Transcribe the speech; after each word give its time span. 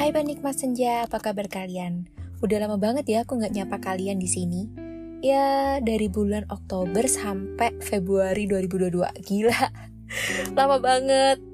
Hai 0.00 0.16
penikmat 0.16 0.56
senja, 0.56 1.04
apa 1.04 1.20
kabar 1.20 1.44
kalian? 1.44 2.08
Udah 2.40 2.56
lama 2.64 2.80
banget 2.80 3.04
ya 3.04 3.28
aku 3.28 3.36
nggak 3.36 3.52
nyapa 3.52 3.84
kalian 3.84 4.16
di 4.16 4.32
sini. 4.32 4.64
Ya 5.20 5.76
dari 5.76 6.08
bulan 6.08 6.48
Oktober 6.48 7.04
sampai 7.04 7.76
Februari 7.84 8.48
2022. 8.48 8.96
Gila, 9.28 9.60
lama 10.56 10.80
banget. 10.80 11.44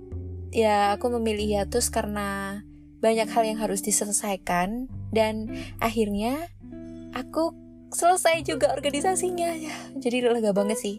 Ya 0.54 0.94
aku 0.94 1.10
memilih 1.18 1.58
hiatus 1.58 1.90
karena 1.90 2.62
banyak 3.02 3.26
hal 3.26 3.42
yang 3.50 3.58
harus 3.58 3.82
diselesaikan 3.82 4.86
dan 5.10 5.50
akhirnya 5.82 6.46
aku 7.18 7.50
selesai 7.90 8.46
juga 8.46 8.70
organisasinya 8.78 9.58
ya. 9.58 9.74
Jadi 9.98 10.22
lega 10.22 10.54
banget 10.54 10.78
sih. 10.78 10.96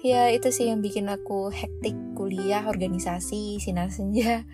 Ya 0.00 0.32
itu 0.32 0.48
sih 0.48 0.72
yang 0.72 0.80
bikin 0.80 1.12
aku 1.12 1.52
hektik 1.52 2.00
kuliah, 2.16 2.64
organisasi, 2.64 3.60
sinar 3.60 3.92
senja 3.92 4.48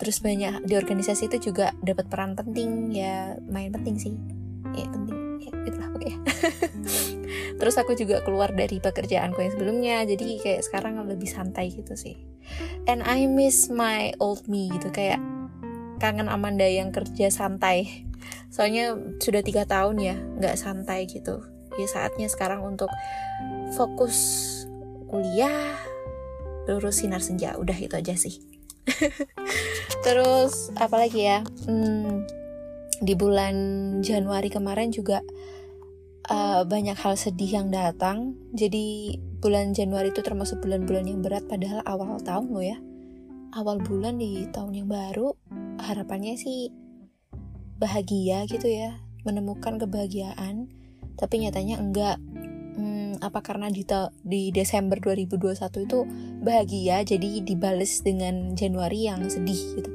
terus 0.00 0.24
banyak 0.24 0.64
di 0.64 0.80
organisasi 0.80 1.28
itu 1.28 1.52
juga 1.52 1.76
dapat 1.84 2.08
peran 2.08 2.32
penting 2.32 2.88
ya 2.96 3.36
main 3.52 3.68
penting 3.68 4.00
sih. 4.00 4.14
Ya 4.72 4.88
penting. 4.88 5.44
Ya 5.44 5.52
itulah 5.68 5.88
oke 5.92 6.00
okay. 6.00 6.14
terus 7.60 7.76
aku 7.76 7.92
juga 7.92 8.24
keluar 8.24 8.48
dari 8.56 8.80
pekerjaanku 8.80 9.36
yang 9.44 9.52
sebelumnya 9.52 9.96
jadi 10.08 10.40
kayak 10.40 10.64
sekarang 10.64 10.96
lebih 11.04 11.28
santai 11.28 11.68
gitu 11.68 11.92
sih. 11.92 12.16
And 12.88 13.04
I 13.04 13.28
miss 13.28 13.68
my 13.68 14.16
old 14.16 14.48
me 14.48 14.72
gitu 14.72 14.88
kayak 14.88 15.20
kangen 16.00 16.32
Amanda 16.32 16.64
yang 16.64 16.96
kerja 16.96 17.28
santai. 17.28 18.08
Soalnya 18.48 18.96
sudah 19.20 19.44
tiga 19.44 19.68
tahun 19.68 20.00
ya 20.00 20.16
nggak 20.16 20.56
santai 20.56 21.04
gitu. 21.12 21.44
Ya 21.76 21.86
saatnya 21.86 22.32
sekarang 22.32 22.64
untuk 22.64 22.88
fokus 23.76 24.16
kuliah 25.12 25.76
lurus 26.64 27.04
sinar 27.04 27.20
senja. 27.20 27.60
Udah 27.60 27.76
itu 27.76 27.92
aja 27.92 28.16
sih 28.16 28.59
Terus 30.04 30.72
apalagi 30.76 31.20
ya? 31.26 31.40
Hmm, 31.68 32.24
di 33.00 33.16
bulan 33.16 33.54
Januari 34.04 34.52
kemarin 34.52 34.92
juga 34.92 35.24
uh, 36.28 36.62
banyak 36.68 36.96
hal 36.96 37.16
sedih 37.16 37.60
yang 37.62 37.68
datang. 37.72 38.36
Jadi 38.52 39.16
bulan 39.40 39.72
Januari 39.72 40.12
itu 40.12 40.20
termasuk 40.20 40.60
bulan-bulan 40.60 41.08
yang 41.08 41.20
berat 41.24 41.44
padahal 41.48 41.80
awal 41.88 42.20
tahun 42.20 42.52
loh 42.52 42.64
ya. 42.64 42.78
Awal 43.50 43.82
bulan 43.82 44.20
di 44.20 44.46
tahun 44.54 44.84
yang 44.84 44.88
baru 44.88 45.34
harapannya 45.82 46.38
sih 46.38 46.70
bahagia 47.80 48.44
gitu 48.46 48.68
ya, 48.68 49.00
menemukan 49.26 49.80
kebahagiaan. 49.80 50.70
Tapi 51.18 51.44
nyatanya 51.44 51.80
enggak 51.82 52.16
apa 53.20 53.44
karena 53.44 53.68
di 53.68 53.84
di 54.24 54.48
Desember 54.50 54.96
2021 54.96 55.86
itu 55.86 55.98
bahagia 56.40 57.04
jadi 57.04 57.44
dibales 57.44 58.00
dengan 58.00 58.56
Januari 58.56 59.06
yang 59.06 59.28
sedih 59.28 59.60
gitu. 59.76 59.90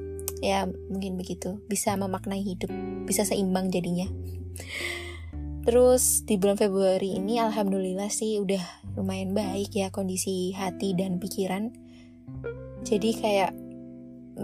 Ya 0.45 0.69
mungkin 0.69 1.17
begitu. 1.17 1.57
Bisa 1.65 1.97
memaknai 1.97 2.45
hidup 2.45 2.69
bisa 3.09 3.25
seimbang 3.25 3.73
jadinya. 3.73 4.05
Terus 5.65 6.21
di 6.21 6.37
bulan 6.37 6.61
Februari 6.61 7.17
ini 7.17 7.41
alhamdulillah 7.41 8.13
sih 8.13 8.37
udah 8.37 8.61
lumayan 8.93 9.33
baik 9.33 9.73
ya 9.73 9.89
kondisi 9.89 10.53
hati 10.53 10.93
dan 10.93 11.17
pikiran. 11.17 11.73
Jadi 12.85 13.09
kayak 13.17 13.51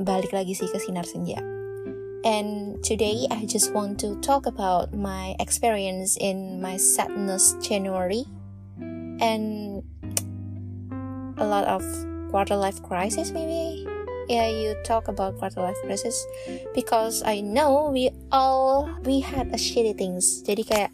balik 0.02 0.34
lagi 0.34 0.58
sih 0.58 0.66
ke 0.66 0.82
sinar 0.82 1.06
senja. 1.06 1.38
And 2.26 2.82
today 2.82 3.30
I 3.30 3.46
just 3.46 3.74
want 3.74 4.02
to 4.02 4.18
talk 4.22 4.50
about 4.50 4.94
my 4.94 5.38
experience 5.38 6.18
in 6.18 6.62
my 6.62 6.78
sadness 6.78 7.58
January 7.62 8.26
and 9.24 9.80
a 11.38 11.46
lot 11.46 11.64
of 11.70 11.86
quarter 12.34 12.58
life 12.58 12.82
crisis 12.84 13.32
maybe 13.32 13.86
yeah 14.28 14.50
you 14.50 14.76
talk 14.84 15.08
about 15.08 15.38
quarter 15.38 15.62
life 15.62 15.78
crisis 15.86 16.26
because 16.76 17.24
I 17.24 17.40
know 17.40 17.94
we 17.94 18.12
all 18.34 18.90
we 19.06 19.22
had 19.22 19.54
a 19.54 19.60
shitty 19.62 19.96
things 19.96 20.44
jadi 20.44 20.64
kayak 20.66 20.92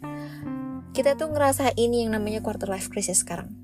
kita 0.92 1.16
tuh 1.18 1.32
ngerasain 1.32 1.90
yang 1.90 2.12
namanya 2.14 2.44
quarter 2.44 2.68
life 2.68 2.92
crisis 2.92 3.24
sekarang 3.24 3.58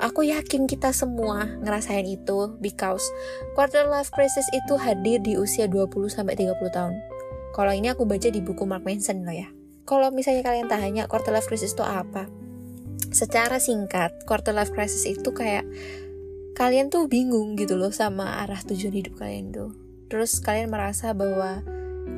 Aku 0.00 0.24
yakin 0.24 0.64
kita 0.64 0.96
semua 0.96 1.44
ngerasain 1.60 2.08
itu 2.08 2.56
because 2.64 3.04
quarter 3.52 3.84
life 3.84 4.08
crisis 4.08 4.48
itu 4.48 4.80
hadir 4.80 5.20
di 5.20 5.36
usia 5.36 5.68
20 5.68 6.08
sampai 6.08 6.40
30 6.40 6.56
tahun. 6.72 6.96
Kalau 7.52 7.68
ini 7.68 7.92
aku 7.92 8.08
baca 8.08 8.32
di 8.32 8.40
buku 8.40 8.64
Mark 8.64 8.80
Manson 8.88 9.28
loh 9.28 9.36
ya. 9.36 9.52
Kalau 9.84 10.08
misalnya 10.08 10.40
kalian 10.40 10.72
tanya 10.72 11.04
quarter 11.04 11.36
life 11.36 11.44
crisis 11.44 11.76
itu 11.76 11.84
apa? 11.84 12.32
Secara 13.10 13.58
singkat 13.58 14.22
quarter 14.26 14.54
life 14.54 14.70
crisis 14.70 15.06
itu 15.06 15.30
kayak 15.34 15.66
kalian 16.54 16.90
tuh 16.90 17.06
bingung 17.10 17.58
gitu 17.58 17.74
loh 17.78 17.90
sama 17.90 18.42
arah 18.42 18.60
tujuan 18.62 18.94
hidup 18.94 19.18
kalian 19.18 19.50
tuh. 19.50 19.74
Terus 20.10 20.42
kalian 20.42 20.70
merasa 20.70 21.14
bahwa 21.14 21.62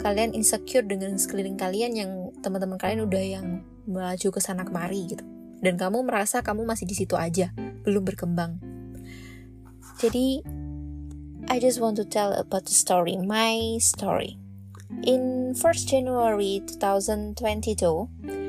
kalian 0.01 0.33
insecure 0.33 0.85
dengan 0.85 1.17
sekeliling 1.21 1.61
kalian 1.61 1.93
yang 1.93 2.11
teman-teman 2.41 2.81
kalian 2.81 3.05
udah 3.05 3.25
yang 3.25 3.47
melaju 3.85 4.29
ke 4.33 4.41
sana 4.41 4.65
kemari 4.65 5.13
gitu. 5.13 5.25
Dan 5.63 5.79
kamu 5.79 6.03
merasa 6.03 6.43
kamu 6.43 6.67
masih 6.67 6.89
di 6.89 6.97
situ 6.97 7.15
aja 7.15 7.55
belum 7.85 8.03
berkembang. 8.03 8.59
Jadi 10.01 10.43
I 11.47 11.59
just 11.59 11.79
want 11.79 11.99
to 12.01 12.07
tell 12.07 12.33
about 12.35 12.67
the 12.67 12.75
story 12.75 13.15
my 13.19 13.79
story. 13.79 14.39
In 15.07 15.55
1st 15.55 15.83
January 15.89 16.63
2022 16.67 18.42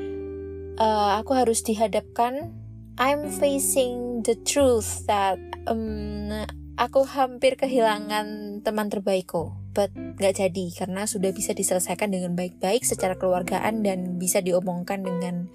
uh, 0.78 1.20
aku 1.20 1.34
harus 1.34 1.62
dihadapkan. 1.62 2.54
I'm 2.94 3.26
facing 3.26 4.22
the 4.22 4.38
truth 4.46 5.02
that 5.10 5.42
um, 5.66 6.30
aku 6.78 7.02
hampir 7.02 7.58
kehilangan 7.58 8.60
teman 8.62 8.86
terbaikku. 8.86 9.50
But 9.74 9.90
gak 10.14 10.38
jadi 10.38 10.70
karena 10.70 11.02
sudah 11.02 11.34
bisa 11.34 11.50
diselesaikan 11.50 12.14
dengan 12.14 12.38
baik-baik 12.38 12.86
secara 12.86 13.18
keluargaan 13.18 13.82
dan 13.82 14.22
bisa 14.22 14.38
diomongkan 14.38 15.02
dengan 15.02 15.50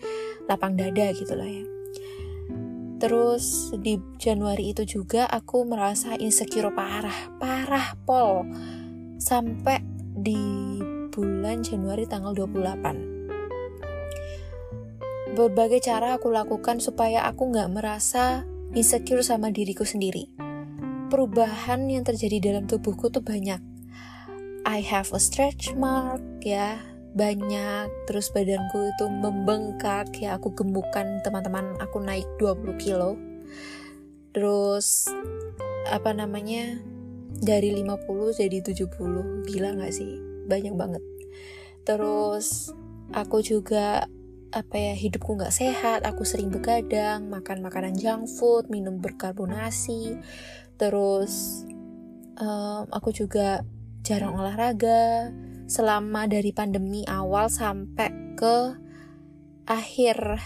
lapang 0.51 0.75
dada 0.75 1.15
gitu 1.15 1.31
lah 1.39 1.47
ya. 1.47 1.63
Terus 2.99 3.71
di 3.79 3.95
Januari 4.19 4.75
itu 4.75 4.83
juga 4.83 5.23
aku 5.23 5.63
merasa 5.63 6.19
insecure 6.19 6.75
parah, 6.75 7.31
parah 7.39 7.95
pol. 8.03 8.43
Sampai 9.15 9.79
di 10.19 10.35
bulan 11.07 11.63
Januari 11.63 12.03
tanggal 12.03 12.35
28 12.35 13.08
berbagai 15.39 15.79
cara 15.87 16.19
aku 16.19 16.27
lakukan 16.27 16.83
supaya 16.83 17.23
aku 17.23 17.47
nggak 17.55 17.71
merasa 17.71 18.43
insecure 18.75 19.23
sama 19.23 19.47
diriku 19.55 19.87
sendiri. 19.87 20.27
Perubahan 21.07 21.87
yang 21.87 22.03
terjadi 22.03 22.51
dalam 22.51 22.67
tubuhku 22.67 23.07
tuh 23.07 23.23
banyak. 23.23 23.63
I 24.67 24.83
have 24.83 25.15
a 25.15 25.21
stretch 25.23 25.71
mark 25.79 26.19
ya, 26.43 26.75
banyak. 27.15 27.87
Terus 28.11 28.35
badanku 28.35 28.91
itu 28.91 29.07
membengkak 29.07 30.11
ya, 30.19 30.35
aku 30.35 30.51
gemukan 30.51 31.23
teman-teman 31.23 31.71
aku 31.79 32.03
naik 32.03 32.27
20 32.37 32.75
kilo. 32.75 33.15
Terus 34.35 35.07
apa 35.87 36.11
namanya? 36.11 36.83
Dari 37.39 37.71
50 37.71 38.35
jadi 38.35 38.59
70. 38.59 39.47
Gila 39.47 39.71
gak 39.79 39.95
sih? 39.95 40.19
Banyak 40.51 40.75
banget. 40.75 41.03
Terus 41.87 42.75
aku 43.15 43.39
juga 43.39 44.03
apa 44.49 44.75
ya 44.81 44.93
hidupku 44.97 45.37
nggak 45.37 45.53
sehat 45.53 46.01
aku 46.01 46.25
sering 46.25 46.49
begadang 46.49 47.29
makan 47.29 47.61
makanan 47.61 47.93
junk 47.93 48.25
food 48.25 48.65
minum 48.73 48.97
berkarbonasi. 48.97 50.17
Terus 50.79 51.65
um, 52.41 52.89
aku 52.89 53.13
juga 53.13 53.61
jarang 54.01 54.37
olahraga. 54.37 55.29
Selama 55.69 56.25
dari 56.25 56.49
pandemi 56.49 57.05
awal 57.05 57.45
sampai 57.45 58.09
ke 58.33 58.73
akhir 59.69 60.41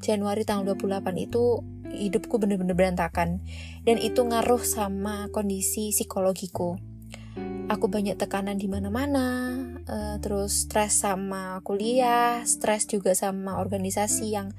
Januari 0.00 0.48
tanggal 0.48 0.72
28 0.72 1.12
itu 1.20 1.60
hidupku 1.92 2.40
bener-bener 2.40 2.72
berantakan. 2.72 3.44
Dan 3.84 4.00
itu 4.00 4.24
ngaruh 4.24 4.64
sama 4.64 5.28
kondisi 5.28 5.92
psikologiku 5.92 6.91
aku 7.72 7.88
banyak 7.88 8.20
tekanan 8.20 8.60
di 8.60 8.68
mana-mana, 8.68 9.56
uh, 9.88 10.16
terus 10.20 10.68
stres 10.68 11.00
sama 11.00 11.64
kuliah, 11.64 12.44
stres 12.44 12.84
juga 12.84 13.16
sama 13.16 13.56
organisasi 13.58 14.28
yang 14.28 14.52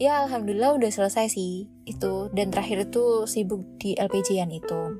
ya 0.00 0.26
alhamdulillah 0.26 0.74
udah 0.74 0.90
selesai 0.90 1.30
sih 1.30 1.70
itu 1.86 2.32
dan 2.34 2.50
terakhir 2.50 2.90
itu 2.90 3.28
sibuk 3.28 3.62
di 3.76 3.94
LPJ-an 3.94 4.50
itu. 4.50 4.98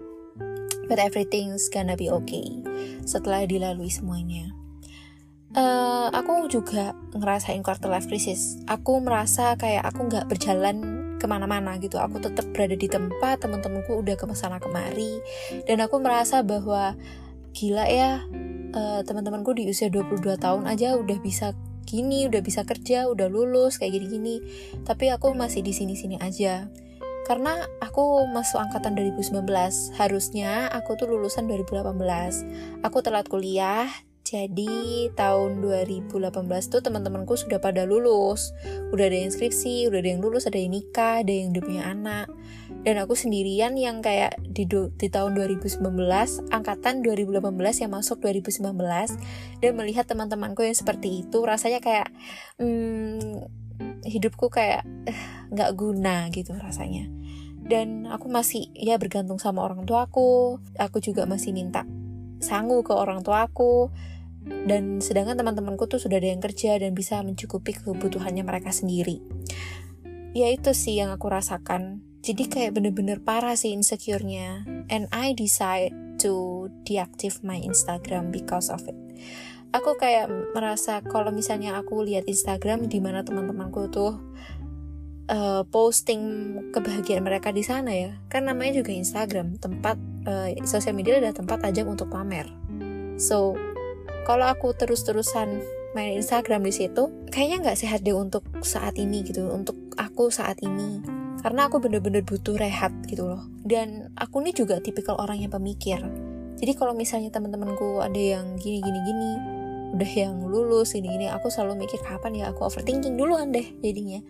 But 0.84 1.00
everything's 1.00 1.72
gonna 1.72 1.96
be 1.96 2.12
okay 2.12 2.60
setelah 3.08 3.48
dilalui 3.48 3.88
semuanya. 3.88 4.52
Uh, 5.54 6.10
aku 6.10 6.50
juga 6.50 6.98
ngerasain 7.14 7.62
quarter 7.62 7.86
life 7.86 8.10
crisis. 8.10 8.58
Aku 8.66 8.98
merasa 9.00 9.54
kayak 9.54 9.86
aku 9.86 10.10
nggak 10.10 10.26
berjalan 10.26 10.93
ke 11.18 11.26
mana-mana 11.26 11.76
gitu. 11.80 12.00
Aku 12.00 12.18
tetap 12.20 12.44
berada 12.52 12.74
di 12.74 12.86
tempat, 12.86 13.42
teman-temanku 13.42 13.94
udah 14.00 14.14
ke 14.14 14.24
sana 14.34 14.58
kemari, 14.58 15.20
dan 15.64 15.82
aku 15.84 15.98
merasa 16.02 16.42
bahwa 16.42 16.94
gila 17.54 17.86
ya 17.86 18.26
uh, 18.74 19.00
teman-temanku 19.06 19.54
di 19.54 19.70
usia 19.70 19.86
22 19.86 20.20
tahun 20.42 20.66
aja 20.66 20.98
udah 20.98 21.18
bisa 21.22 21.54
gini, 21.86 22.26
udah 22.26 22.42
bisa 22.42 22.66
kerja, 22.66 23.06
udah 23.06 23.30
lulus 23.30 23.78
kayak 23.78 24.00
gini-gini. 24.00 24.42
Tapi 24.82 25.12
aku 25.12 25.36
masih 25.36 25.62
di 25.62 25.70
sini-sini 25.70 26.18
aja. 26.18 26.66
Karena 27.24 27.56
aku 27.80 28.28
masuk 28.28 28.60
angkatan 28.60 29.00
2019, 29.00 29.48
harusnya 29.96 30.68
aku 30.68 30.92
tuh 31.00 31.08
lulusan 31.08 31.48
2018. 31.48 32.84
Aku 32.84 33.00
telat 33.00 33.24
kuliah, 33.32 33.88
Jadi 34.34 35.14
tahun 35.14 35.62
2018 35.62 36.10
tuh 36.66 36.82
teman-temanku 36.82 37.38
sudah 37.38 37.62
pada 37.62 37.86
lulus, 37.86 38.50
udah 38.90 39.06
ada 39.06 39.14
yang 39.14 39.30
skripsi, 39.30 39.86
udah 39.86 40.02
ada 40.02 40.10
yang 40.10 40.18
lulus, 40.18 40.50
ada 40.50 40.58
yang 40.58 40.74
nikah, 40.74 41.22
ada 41.22 41.30
yang 41.30 41.54
udah 41.54 41.62
punya 41.62 41.86
anak. 41.86 42.26
Dan 42.82 42.98
aku 42.98 43.14
sendirian 43.14 43.78
yang 43.78 44.02
kayak 44.02 44.34
di, 44.42 44.66
di 44.66 45.06
tahun 45.06 45.38
2019, 45.38 45.78
angkatan 46.50 47.06
2018 47.06 47.46
yang 47.86 47.94
masuk 47.94 48.18
2019, 48.26 48.74
dan 49.62 49.70
melihat 49.78 50.10
teman-temanku 50.10 50.66
yang 50.66 50.74
seperti 50.74 51.22
itu, 51.22 51.38
rasanya 51.46 51.78
kayak 51.78 52.10
hmm, 52.58 53.38
hidupku 54.02 54.50
kayak 54.50 54.82
eh, 55.06 55.20
nggak 55.54 55.70
uh, 55.70 55.76
guna 55.78 56.26
gitu 56.34 56.58
rasanya. 56.58 57.06
Dan 57.62 58.10
aku 58.10 58.26
masih 58.26 58.66
ya 58.74 58.98
bergantung 58.98 59.38
sama 59.38 59.62
orang 59.62 59.86
tuaku, 59.86 60.58
aku 60.74 60.98
juga 60.98 61.22
masih 61.22 61.54
minta 61.54 61.86
sangu 62.42 62.84
ke 62.84 62.92
orang 62.92 63.24
tuaku 63.24 63.94
dan 64.44 65.00
sedangkan 65.00 65.40
teman-temanku 65.40 65.88
tuh 65.88 66.00
sudah 66.00 66.20
ada 66.20 66.28
yang 66.32 66.40
kerja 66.40 66.76
dan 66.76 66.92
bisa 66.92 67.20
mencukupi 67.24 67.76
kebutuhannya 67.76 68.44
mereka 68.44 68.72
sendiri. 68.72 69.20
Ya 70.34 70.50
itu 70.50 70.74
sih 70.74 70.98
yang 70.98 71.14
aku 71.14 71.30
rasakan. 71.30 72.02
Jadi 72.24 72.48
kayak 72.48 72.74
bener-bener 72.76 73.20
parah 73.20 73.54
sih 73.54 73.76
insecure-nya. 73.76 74.64
And 74.88 75.06
I 75.12 75.36
decide 75.36 75.92
to 76.24 76.66
deactive 76.88 77.44
my 77.44 77.60
Instagram 77.60 78.32
because 78.32 78.72
of 78.72 78.84
it. 78.88 78.96
Aku 79.74 79.98
kayak 79.98 80.30
merasa 80.54 81.02
kalau 81.02 81.34
misalnya 81.34 81.76
aku 81.76 82.00
lihat 82.06 82.24
Instagram 82.30 82.86
di 82.86 83.02
mana 83.02 83.26
teman-temanku 83.26 83.90
tuh 83.90 84.22
uh, 85.28 85.62
posting 85.68 86.22
kebahagiaan 86.70 87.26
mereka 87.26 87.50
di 87.50 87.66
sana 87.66 87.90
ya. 87.90 88.16
Kan 88.30 88.46
namanya 88.46 88.80
juga 88.80 88.94
Instagram 88.94 89.58
tempat 89.58 89.98
uh, 90.24 90.48
sosial 90.64 90.94
media 90.96 91.18
adalah 91.18 91.34
tempat 91.36 91.58
ajang 91.66 91.90
untuk 91.90 92.08
pamer. 92.08 92.46
So 93.18 93.58
kalau 94.24 94.48
aku 94.48 94.72
terus-terusan 94.72 95.60
main 95.92 96.16
Instagram 96.16 96.64
di 96.64 96.72
situ, 96.72 97.12
kayaknya 97.28 97.70
nggak 97.70 97.78
sehat 97.78 98.00
deh 98.02 98.16
untuk 98.16 98.42
saat 98.64 98.96
ini 98.96 99.20
gitu, 99.22 99.52
untuk 99.52 99.76
aku 100.00 100.32
saat 100.32 100.58
ini. 100.64 101.04
Karena 101.44 101.68
aku 101.68 101.76
bener-bener 101.76 102.24
butuh 102.24 102.56
rehat 102.56 102.90
gitu 103.04 103.28
loh. 103.28 103.44
Dan 103.60 104.16
aku 104.16 104.40
ini 104.40 104.56
juga 104.56 104.80
tipikal 104.80 105.20
orang 105.20 105.44
yang 105.44 105.52
pemikir. 105.52 106.00
Jadi 106.56 106.72
kalau 106.72 106.96
misalnya 106.96 107.28
teman-temanku 107.28 108.00
ada 108.00 108.16
yang 108.16 108.56
gini-gini-gini, 108.56 109.32
udah 109.92 110.12
yang 110.16 110.40
lulus 110.40 110.96
ini-ini, 110.96 111.28
aku 111.28 111.52
selalu 111.52 111.84
mikir 111.84 112.00
kapan 112.00 112.32
ya 112.32 112.44
aku 112.50 112.64
overthinking 112.64 113.20
duluan 113.20 113.52
deh 113.52 113.76
jadinya. 113.84 114.24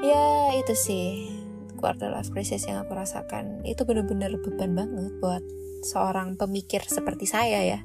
Ya 0.00 0.56
itu 0.56 0.72
sih 0.72 1.28
quarter 1.76 2.08
life 2.08 2.32
crisis 2.32 2.64
yang 2.64 2.80
aku 2.80 2.96
rasakan. 2.96 3.60
Itu 3.68 3.84
bener-bener 3.84 4.32
beban 4.40 4.72
banget 4.72 5.12
buat 5.20 5.44
seorang 5.84 6.40
pemikir 6.40 6.82
seperti 6.88 7.28
saya 7.28 7.60
ya 7.76 7.80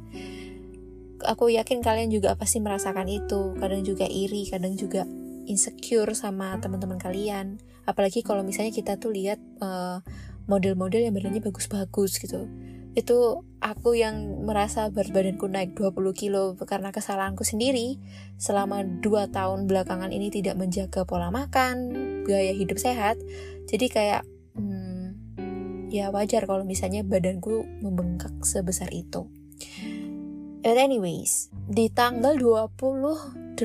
aku 1.25 1.50
yakin 1.50 1.81
kalian 1.81 2.12
juga 2.12 2.36
pasti 2.38 2.60
merasakan 2.60 3.08
itu. 3.10 3.56
Kadang 3.58 3.81
juga 3.81 4.06
iri 4.06 4.48
kadang 4.48 4.75
juga 4.78 5.08
insecure 5.48 6.12
sama 6.16 6.56
teman-teman 6.60 7.00
kalian. 7.00 7.60
Apalagi 7.84 8.24
kalau 8.24 8.46
misalnya 8.46 8.72
kita 8.72 8.96
tuh 8.96 9.12
lihat 9.12 9.40
eh, 9.60 9.98
model-model 10.48 11.04
yang 11.08 11.16
badannya 11.16 11.42
bagus-bagus 11.44 12.20
gitu. 12.20 12.48
Itu 12.94 13.42
aku 13.58 13.98
yang 13.98 14.46
merasa 14.46 14.86
berat 14.94 15.10
badanku 15.10 15.50
naik 15.50 15.74
20 15.74 16.14
kilo 16.14 16.54
karena 16.62 16.94
kesalahanku 16.94 17.42
sendiri. 17.42 17.98
Selama 18.38 18.86
2 18.86 19.34
tahun 19.34 19.66
belakangan 19.66 20.14
ini 20.14 20.30
tidak 20.30 20.60
menjaga 20.60 21.08
pola 21.08 21.34
makan 21.34 21.90
gaya 22.28 22.54
hidup 22.54 22.78
sehat. 22.78 23.18
Jadi 23.66 23.90
kayak 23.90 24.22
hmm, 24.54 25.90
ya 25.90 26.14
wajar 26.14 26.46
kalau 26.46 26.62
misalnya 26.64 27.02
badanku 27.02 27.66
membengkak 27.81 28.31
sebesar 28.46 28.94
itu 28.94 29.25
But 30.63 30.80
anyways, 30.80 31.51
di 31.68 31.92
tanggal 31.92 32.39
28 32.39 33.60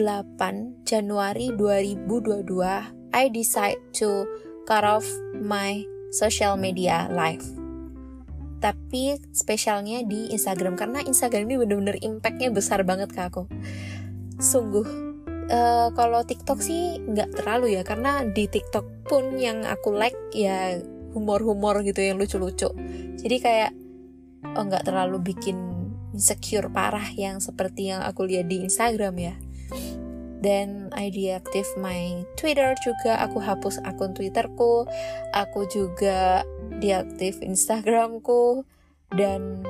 Januari 0.82 1.54
2022, 1.54 3.14
I 3.14 3.24
decide 3.30 3.78
to 4.02 4.26
cut 4.66 4.82
off 4.82 5.06
my 5.38 5.86
social 6.10 6.58
media 6.58 7.06
life. 7.06 7.46
Tapi 8.58 9.14
spesialnya 9.30 10.02
di 10.02 10.34
Instagram 10.34 10.74
karena 10.74 10.98
Instagram 11.06 11.46
ini 11.46 11.62
bener-bener 11.62 12.02
impactnya 12.02 12.50
besar 12.50 12.82
banget 12.82 13.14
ke 13.14 13.22
aku. 13.22 13.46
Sungguh. 14.42 15.06
Uh, 15.54 15.94
kalau 15.94 16.26
TikTok 16.26 16.58
sih 16.58 16.98
nggak 16.98 17.30
terlalu 17.38 17.78
ya 17.78 17.86
karena 17.86 18.26
di 18.26 18.50
TikTok 18.50 19.06
pun 19.06 19.38
yang 19.38 19.62
aku 19.62 19.94
like 19.94 20.18
ya 20.34 20.82
humor-humor 21.14 21.78
gitu 21.86 22.02
yang 22.02 22.18
lucu-lucu. 22.18 22.74
Jadi 23.22 23.36
kayak 23.38 23.70
oh 24.58 24.66
nggak 24.66 24.82
terlalu 24.82 25.22
bikin 25.22 25.77
insecure 26.18 26.66
parah 26.66 27.14
yang 27.14 27.38
seperti 27.38 27.94
yang 27.94 28.02
aku 28.02 28.26
lihat 28.26 28.50
di 28.50 28.66
Instagram 28.66 29.14
ya. 29.22 29.34
Dan 30.42 30.90
I 30.94 31.14
deactive 31.14 31.66
my 31.78 32.26
Twitter 32.34 32.74
juga, 32.82 33.22
aku 33.22 33.38
hapus 33.38 33.78
akun 33.86 34.14
Twitterku, 34.14 34.86
aku 35.34 35.60
juga 35.70 36.42
deaktif 36.78 37.38
Instagramku, 37.42 38.62
dan 39.14 39.62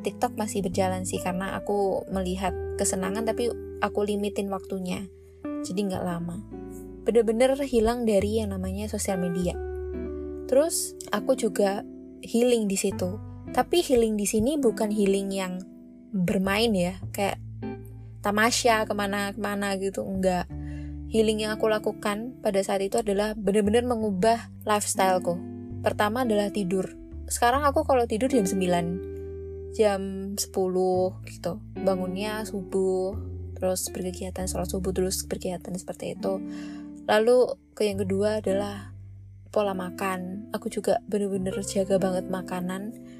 TikTok 0.00 0.36
masih 0.36 0.64
berjalan 0.64 1.04
sih 1.04 1.20
karena 1.20 1.56
aku 1.60 2.08
melihat 2.08 2.56
kesenangan 2.80 3.28
tapi 3.28 3.52
aku 3.84 4.00
limitin 4.00 4.48
waktunya, 4.48 5.08
jadi 5.64 5.80
nggak 5.92 6.04
lama. 6.04 6.40
Bener-bener 7.04 7.52
hilang 7.68 8.08
dari 8.08 8.40
yang 8.40 8.56
namanya 8.56 8.88
sosial 8.88 9.20
media. 9.20 9.52
Terus 10.48 10.96
aku 11.12 11.36
juga 11.36 11.84
healing 12.24 12.64
di 12.64 12.80
situ 12.80 13.35
tapi 13.56 13.80
healing 13.80 14.20
di 14.20 14.28
sini 14.28 14.60
bukan 14.60 14.92
healing 14.92 15.32
yang 15.32 15.64
bermain 16.12 16.76
ya, 16.76 17.00
kayak 17.08 17.40
tamasya 18.20 18.84
ke 18.84 18.92
mana-kemana 18.92 19.80
gitu, 19.80 20.04
enggak. 20.04 20.44
Healing 21.08 21.40
yang 21.40 21.56
aku 21.56 21.64
lakukan 21.64 22.36
pada 22.44 22.60
saat 22.60 22.84
itu 22.84 23.00
adalah 23.00 23.32
benar-benar 23.32 23.88
mengubah 23.88 24.52
lifestyleku. 24.68 25.40
Pertama 25.80 26.28
adalah 26.28 26.52
tidur. 26.52 27.00
Sekarang 27.32 27.64
aku 27.64 27.88
kalau 27.88 28.04
tidur 28.04 28.28
jam 28.28 28.44
9, 28.44 29.72
jam 29.72 30.00
10 30.36 30.52
gitu. 31.24 31.56
Bangunnya 31.80 32.44
subuh, 32.44 33.16
terus 33.56 33.88
berkegiatan 33.88 34.44
sholat 34.44 34.68
subuh, 34.68 34.92
terus 34.92 35.24
berkegiatan 35.24 35.72
seperti 35.80 36.12
itu. 36.12 36.44
Lalu 37.08 37.56
ke 37.72 37.88
yang 37.88 38.04
kedua 38.04 38.44
adalah 38.44 38.92
pola 39.48 39.72
makan. 39.72 40.52
Aku 40.52 40.68
juga 40.68 41.00
bener-bener 41.08 41.56
jaga 41.64 41.96
banget 41.96 42.28
makanan 42.28 43.15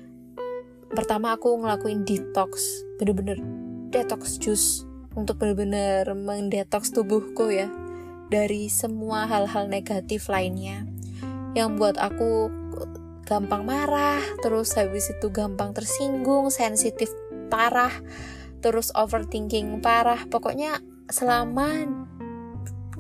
pertama 0.93 1.35
aku 1.35 1.59
ngelakuin 1.59 2.07
detox 2.07 2.85
bener-bener 3.01 3.43
detox 3.91 4.39
juice 4.39 4.87
untuk 5.17 5.41
bener-bener 5.41 6.05
mendetox 6.13 6.93
tubuhku 6.93 7.49
ya 7.49 7.73
dari 8.29 8.69
semua 8.69 9.25
hal-hal 9.25 9.67
negatif 9.67 10.29
lainnya. 10.29 10.85
Yang 11.57 11.69
buat 11.81 11.97
aku 11.97 12.53
gampang 13.25 13.65
marah 13.65 14.21
terus 14.45 14.77
habis 14.77 15.11
itu 15.11 15.33
gampang 15.33 15.73
tersinggung 15.73 16.53
sensitif 16.53 17.11
parah 17.49 17.93
terus 18.61 18.93
overthinking 18.93 19.81
parah. 19.81 20.21
Pokoknya 20.29 20.85
selama 21.09 21.89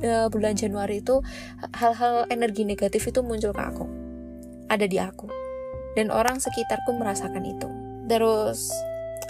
uh, 0.00 0.26
bulan 0.32 0.56
Januari 0.56 1.04
itu 1.04 1.20
hal-hal 1.76 2.24
energi 2.32 2.64
negatif 2.64 3.04
itu 3.12 3.20
muncul 3.20 3.52
ke 3.52 3.62
aku. 3.62 3.84
Ada 4.66 4.88
di 4.88 4.98
aku 4.98 5.45
dan 5.96 6.12
orang 6.12 6.38
sekitarku 6.38 6.92
merasakan 6.94 7.42
itu. 7.48 7.68
Terus 8.06 8.70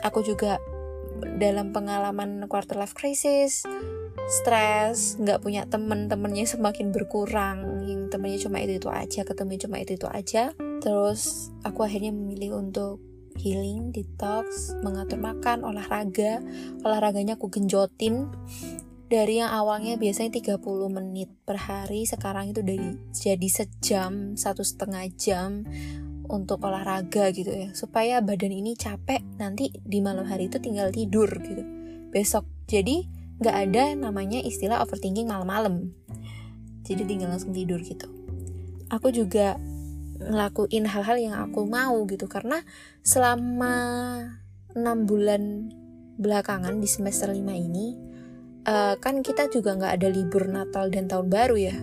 aku 0.02 0.26
juga 0.26 0.58
dalam 1.40 1.72
pengalaman 1.72 2.44
quarter 2.50 2.76
life 2.76 2.92
crisis, 2.92 3.64
stres, 4.26 5.16
nggak 5.22 5.40
punya 5.40 5.64
temen, 5.70 6.10
temennya 6.10 6.44
semakin 6.44 6.90
berkurang, 6.92 7.86
yang 7.86 8.10
temennya 8.10 8.42
cuma 8.42 8.60
itu 8.60 8.82
itu 8.82 8.90
aja, 8.90 9.22
ketemu 9.22 9.56
cuma 9.62 9.80
itu 9.80 9.96
itu 9.96 10.08
aja. 10.10 10.52
Terus 10.82 11.54
aku 11.62 11.86
akhirnya 11.86 12.12
memilih 12.12 12.58
untuk 12.58 13.00
healing, 13.38 13.92
detox, 13.94 14.74
mengatur 14.82 15.20
makan, 15.20 15.62
olahraga. 15.64 16.42
Olahraganya 16.82 17.38
aku 17.38 17.48
genjotin 17.52 18.28
dari 19.06 19.38
yang 19.38 19.54
awalnya 19.54 19.94
biasanya 19.94 20.34
30 20.34 20.58
menit 20.90 21.30
per 21.46 21.62
hari 21.62 22.10
sekarang 22.10 22.50
itu 22.50 22.66
dari 22.66 22.98
jadi 23.14 23.46
sejam 23.46 24.34
satu 24.34 24.66
setengah 24.66 25.06
jam 25.14 25.62
untuk 26.28 26.62
olahraga 26.62 27.30
gitu 27.32 27.50
ya. 27.50 27.68
Supaya 27.72 28.20
badan 28.20 28.52
ini 28.52 28.74
capek 28.74 29.22
nanti 29.38 29.70
di 29.82 29.98
malam 30.02 30.26
hari 30.26 30.50
itu 30.50 30.58
tinggal 30.58 30.90
tidur 30.90 31.28
gitu. 31.42 31.62
Besok. 32.10 32.46
Jadi 32.66 33.06
nggak 33.36 33.56
ada 33.68 33.94
namanya 33.94 34.42
istilah 34.42 34.82
overthinking 34.82 35.28
malam-malam. 35.28 35.94
Jadi 36.86 37.02
tinggal 37.06 37.34
langsung 37.34 37.54
tidur 37.54 37.82
gitu. 37.82 38.06
Aku 38.90 39.10
juga 39.10 39.58
ngelakuin 40.16 40.86
hal-hal 40.86 41.16
yang 41.18 41.34
aku 41.38 41.66
mau 41.66 42.06
gitu. 42.06 42.30
Karena 42.30 42.62
selama 43.02 43.74
enam 44.76 45.08
bulan 45.08 45.72
belakangan 46.16 46.80
di 46.80 46.88
semester 46.88 47.28
5 47.28 47.40
ini 47.40 47.96
uh, 48.66 48.94
kan 48.98 49.20
kita 49.20 49.48
juga 49.52 49.76
nggak 49.76 49.92
ada 50.00 50.08
libur 50.08 50.48
Natal 50.48 50.88
dan 50.88 51.06
Tahun 51.08 51.28
Baru 51.28 51.56
ya 51.60 51.76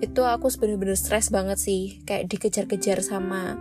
itu 0.00 0.20
aku 0.24 0.48
bener-bener 0.56 0.96
stres 0.96 1.28
banget 1.28 1.60
sih. 1.60 2.00
Kayak 2.08 2.32
dikejar-kejar 2.32 3.04
sama 3.04 3.60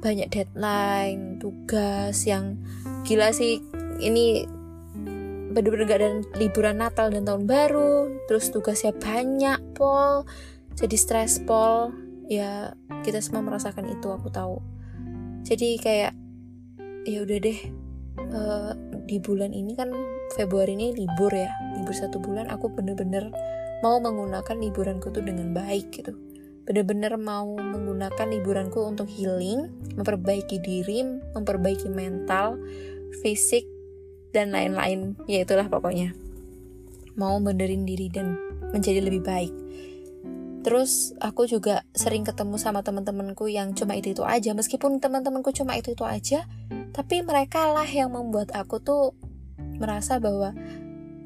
banyak 0.00 0.28
deadline 0.28 1.40
tugas 1.40 2.24
yang 2.28 2.60
gila 3.04 3.32
sih. 3.32 3.60
Ini 4.00 4.48
bener-bener 5.54 5.86
gak 5.86 6.00
ada 6.02 6.10
liburan 6.36 6.82
Natal 6.82 7.14
dan 7.14 7.22
Tahun 7.22 7.46
Baru 7.46 8.10
terus 8.26 8.50
tugasnya 8.50 8.96
banyak 8.96 9.60
pol. 9.76 10.26
Jadi 10.74 10.96
stres 10.98 11.38
pol. 11.44 11.92
Ya 12.26 12.72
kita 13.04 13.20
semua 13.20 13.44
merasakan 13.44 13.88
itu 13.92 14.08
aku 14.08 14.32
tahu. 14.32 14.58
Jadi 15.44 15.76
kayak 15.76 16.16
ya 17.04 17.20
udah 17.20 17.36
deh 17.36 17.60
uh, 18.32 18.72
di 19.04 19.20
bulan 19.20 19.52
ini 19.52 19.76
kan 19.76 19.92
Februari 20.32 20.72
ini 20.72 20.96
libur 20.96 21.28
ya 21.30 21.52
libur 21.76 21.92
satu 21.92 22.16
bulan 22.16 22.48
aku 22.48 22.72
bener-bener 22.72 23.28
mau 23.84 24.00
menggunakan 24.00 24.56
liburanku 24.56 25.12
tuh 25.12 25.20
dengan 25.20 25.52
baik 25.52 25.92
gitu. 25.92 26.16
Bener-bener 26.64 27.20
mau 27.20 27.52
menggunakan 27.52 28.32
liburanku 28.32 28.80
untuk 28.80 29.04
healing 29.04 29.68
memperbaiki 30.00 30.56
diri 30.64 31.04
memperbaiki 31.36 31.92
mental 31.92 32.56
fisik 33.20 33.68
dan 34.32 34.56
lain-lain. 34.56 35.20
Ya 35.28 35.44
itulah 35.44 35.68
pokoknya. 35.68 36.16
Mau 37.20 37.36
benerin 37.44 37.84
diri 37.84 38.08
dan 38.08 38.40
menjadi 38.72 39.04
lebih 39.04 39.20
baik. 39.20 39.52
Terus 40.64 41.12
aku 41.20 41.44
juga 41.44 41.84
sering 41.92 42.24
ketemu 42.24 42.56
sama 42.56 42.80
teman-temanku 42.80 43.52
yang 43.52 43.76
cuma 43.76 44.00
itu 44.00 44.16
itu 44.16 44.24
aja, 44.24 44.56
meskipun 44.56 44.96
teman-temanku 44.96 45.52
cuma 45.52 45.76
itu 45.76 45.92
itu 45.92 46.08
aja, 46.08 46.48
tapi 46.96 47.20
mereka 47.20 47.68
lah 47.68 47.84
yang 47.84 48.16
membuat 48.16 48.48
aku 48.56 48.80
tuh 48.80 49.12
merasa 49.76 50.16
bahwa 50.16 50.56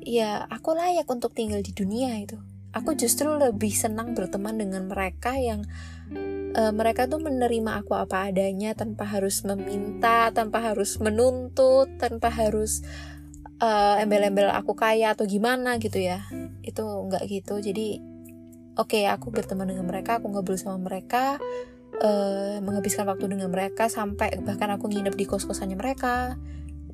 ya 0.02 0.42
aku 0.50 0.74
layak 0.74 1.06
untuk 1.06 1.38
tinggal 1.38 1.62
di 1.62 1.70
dunia 1.70 2.18
itu. 2.18 2.47
Aku 2.78 2.94
justru 2.94 3.26
lebih 3.34 3.74
senang 3.74 4.14
berteman 4.14 4.54
dengan 4.54 4.86
mereka 4.86 5.34
yang 5.34 5.66
uh, 6.54 6.70
mereka 6.70 7.10
tuh 7.10 7.18
menerima 7.18 7.82
aku 7.82 7.98
apa 7.98 8.30
adanya 8.30 8.72
tanpa 8.78 9.04
harus 9.04 9.42
meminta, 9.42 10.30
tanpa 10.30 10.62
harus 10.62 11.02
menuntut, 11.02 11.90
tanpa 11.98 12.30
harus 12.30 12.86
uh, 13.58 13.98
embel-embel 13.98 14.48
aku 14.54 14.78
kaya 14.78 15.12
atau 15.12 15.26
gimana 15.26 15.82
gitu 15.82 15.98
ya. 15.98 16.22
Itu 16.62 16.86
nggak 16.86 17.26
gitu. 17.26 17.58
Jadi 17.58 17.98
oke 18.78 18.94
okay, 18.94 19.04
aku 19.10 19.34
berteman 19.34 19.66
dengan 19.66 19.90
mereka 19.90 20.22
aku 20.22 20.30
ngobrol 20.30 20.54
sama 20.54 20.78
mereka 20.78 21.42
uh, 21.98 22.56
menghabiskan 22.62 23.10
waktu 23.10 23.26
dengan 23.26 23.50
mereka 23.50 23.90
sampai 23.90 24.38
bahkan 24.46 24.70
aku 24.70 24.86
nginep 24.86 25.18
di 25.18 25.26
kos 25.26 25.50
kosannya 25.50 25.74
mereka 25.74 26.38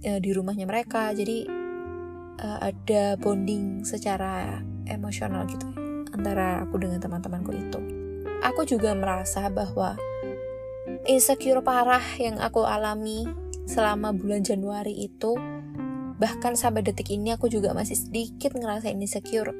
uh, 0.00 0.18
di 0.18 0.30
rumahnya 0.32 0.64
mereka 0.64 1.12
jadi 1.12 1.44
uh, 2.40 2.58
ada 2.72 3.20
bonding 3.20 3.84
secara 3.84 4.64
emosional 4.88 5.46
gitu 5.48 5.66
antara 6.14 6.62
aku 6.62 6.78
dengan 6.78 7.02
teman-temanku 7.02 7.50
itu. 7.52 7.78
Aku 8.44 8.62
juga 8.68 8.94
merasa 8.94 9.50
bahwa 9.50 9.98
insecure 11.08 11.64
parah 11.64 12.02
yang 12.20 12.38
aku 12.38 12.62
alami 12.62 13.26
selama 13.64 14.12
bulan 14.12 14.44
Januari 14.44 15.08
itu 15.08 15.34
bahkan 16.20 16.54
sampai 16.54 16.86
detik 16.86 17.10
ini 17.10 17.34
aku 17.34 17.50
juga 17.50 17.74
masih 17.74 17.98
sedikit 17.98 18.54
ngerasain 18.54 19.00
insecure. 19.00 19.50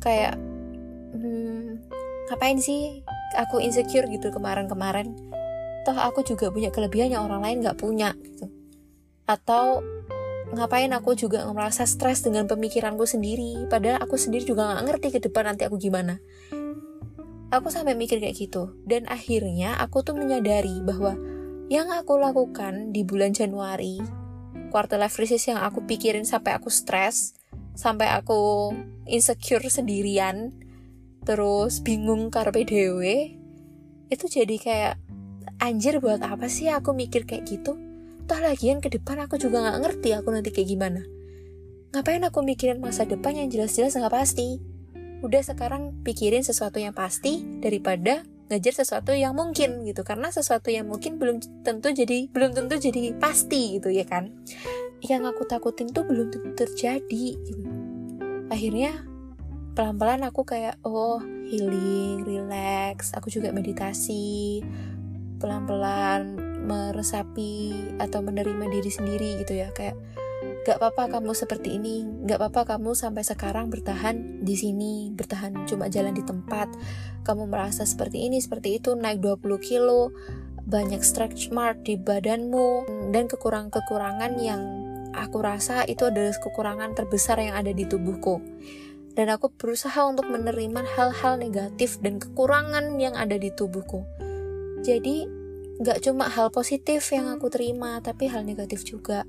Kayak 0.00 0.38
hmm, 1.12 1.84
ngapain 2.32 2.58
sih 2.62 3.04
aku 3.36 3.60
insecure 3.60 4.08
gitu 4.08 4.32
kemarin-kemarin? 4.32 5.12
Toh 5.84 5.98
aku 5.98 6.24
juga 6.24 6.48
punya 6.48 6.72
kelebihan 6.72 7.12
yang 7.12 7.28
orang 7.28 7.44
lain 7.44 7.56
nggak 7.60 7.78
punya 7.78 8.16
gitu. 8.24 8.48
Atau 9.28 9.84
ngapain 10.54 10.92
aku 10.96 11.12
juga 11.18 11.44
merasa 11.52 11.84
stres 11.84 12.24
dengan 12.24 12.48
pemikiranku 12.48 13.04
sendiri? 13.04 13.68
Padahal 13.68 14.00
aku 14.00 14.16
sendiri 14.16 14.48
juga 14.48 14.68
nggak 14.68 14.84
ngerti 14.88 15.08
ke 15.16 15.18
depan 15.24 15.52
nanti 15.52 15.68
aku 15.68 15.76
gimana. 15.76 16.20
Aku 17.48 17.72
sampai 17.72 17.96
mikir 17.96 18.20
kayak 18.20 18.36
gitu. 18.36 18.76
Dan 18.84 19.08
akhirnya 19.08 19.76
aku 19.80 20.04
tuh 20.04 20.16
menyadari 20.16 20.84
bahwa 20.84 21.16
yang 21.68 21.92
aku 21.92 22.16
lakukan 22.16 22.96
di 22.96 23.04
bulan 23.04 23.36
Januari 23.36 24.00
quarter 24.68 25.00
life 25.00 25.16
crisis 25.16 25.48
yang 25.48 25.60
aku 25.60 25.84
pikirin 25.84 26.28
sampai 26.28 26.56
aku 26.56 26.68
stres 26.68 27.36
sampai 27.72 28.12
aku 28.12 28.72
insecure 29.08 29.64
sendirian 29.68 30.52
terus 31.24 31.80
bingung 31.80 32.28
karpe 32.28 32.64
dewe 32.64 33.36
itu 34.08 34.24
jadi 34.28 34.56
kayak 34.60 34.94
anjir 35.60 36.00
buat 36.00 36.20
apa 36.24 36.48
sih 36.48 36.72
aku 36.72 36.92
mikir 36.96 37.24
kayak 37.24 37.48
gitu 37.48 37.76
toh 38.28 38.44
lagian 38.44 38.84
ke 38.84 38.92
depan 38.92 39.24
aku 39.24 39.40
juga 39.40 39.64
nggak 39.64 39.78
ngerti 39.80 40.08
aku 40.12 40.28
nanti 40.28 40.52
kayak 40.52 40.68
gimana. 40.68 41.00
Ngapain 41.96 42.20
aku 42.28 42.44
mikirin 42.44 42.84
masa 42.84 43.08
depan 43.08 43.32
yang 43.32 43.48
jelas-jelas 43.48 43.96
nggak 43.96 44.12
pasti? 44.12 44.60
Udah 45.24 45.40
sekarang 45.40 46.04
pikirin 46.04 46.44
sesuatu 46.44 46.76
yang 46.76 46.92
pasti 46.92 47.40
daripada 47.64 48.22
ngejar 48.52 48.84
sesuatu 48.84 49.16
yang 49.16 49.32
mungkin 49.32 49.80
gitu. 49.88 50.04
Karena 50.04 50.28
sesuatu 50.28 50.68
yang 50.68 50.84
mungkin 50.84 51.16
belum 51.16 51.40
tentu 51.64 51.88
jadi 51.88 52.28
belum 52.28 52.52
tentu 52.52 52.76
jadi 52.76 53.16
pasti 53.16 53.80
gitu 53.80 53.88
ya 53.88 54.04
kan? 54.04 54.28
Yang 55.00 55.32
aku 55.32 55.42
takutin 55.48 55.88
tuh 55.88 56.04
belum 56.04 56.28
tentu 56.28 56.52
terjadi 56.52 57.24
gitu. 57.40 57.64
Akhirnya 58.52 59.08
pelan-pelan 59.72 60.28
aku 60.28 60.44
kayak 60.44 60.76
oh 60.84 61.24
healing, 61.48 62.28
relax. 62.28 63.16
Aku 63.16 63.32
juga 63.32 63.48
meditasi, 63.56 64.60
pelan-pelan 65.40 66.47
meresapi 66.68 67.72
atau 67.96 68.20
menerima 68.20 68.68
diri 68.68 68.90
sendiri 68.92 69.40
gitu 69.40 69.56
ya. 69.56 69.72
Kayak 69.72 69.96
gak 70.68 70.78
apa-apa 70.78 71.18
kamu 71.18 71.32
seperti 71.32 71.80
ini 71.80 72.04
gak 72.28 72.38
apa-apa 72.38 72.76
kamu 72.76 72.92
sampai 72.92 73.24
sekarang 73.24 73.72
bertahan 73.72 74.44
di 74.44 74.54
sini 74.54 75.08
bertahan 75.16 75.64
cuma 75.64 75.88
jalan 75.88 76.12
di 76.12 76.20
tempat. 76.20 76.68
Kamu 77.24 77.48
merasa 77.48 77.88
seperti 77.88 78.28
ini 78.28 78.38
seperti 78.38 78.76
itu 78.76 78.92
naik 78.92 79.24
20 79.24 79.58
kilo 79.64 80.12
banyak 80.68 81.00
stretch 81.00 81.48
mark 81.48 81.80
di 81.88 81.96
badanmu 81.96 82.84
dan 83.08 83.24
kekurangan-kekurangan 83.24 84.36
yang 84.36 84.60
aku 85.16 85.40
rasa 85.40 85.88
itu 85.88 86.04
adalah 86.04 86.36
kekurangan 86.36 86.92
terbesar 86.92 87.40
yang 87.40 87.56
ada 87.56 87.72
di 87.72 87.88
tubuhku. 87.88 88.44
Dan 89.16 89.34
aku 89.34 89.50
berusaha 89.50 90.06
untuk 90.06 90.30
menerima 90.30 90.84
hal-hal 90.94 91.40
negatif 91.40 91.98
dan 91.98 92.22
kekurangan 92.22 93.00
yang 93.02 93.18
ada 93.18 93.34
di 93.34 93.50
tubuhku. 93.50 94.06
Jadi, 94.86 95.26
gak 95.78 96.02
cuma 96.02 96.26
hal 96.26 96.50
positif 96.50 97.06
yang 97.14 97.30
aku 97.30 97.50
terima, 97.50 97.98
tapi 98.02 98.26
hal 98.30 98.42
negatif 98.42 98.82
juga. 98.82 99.24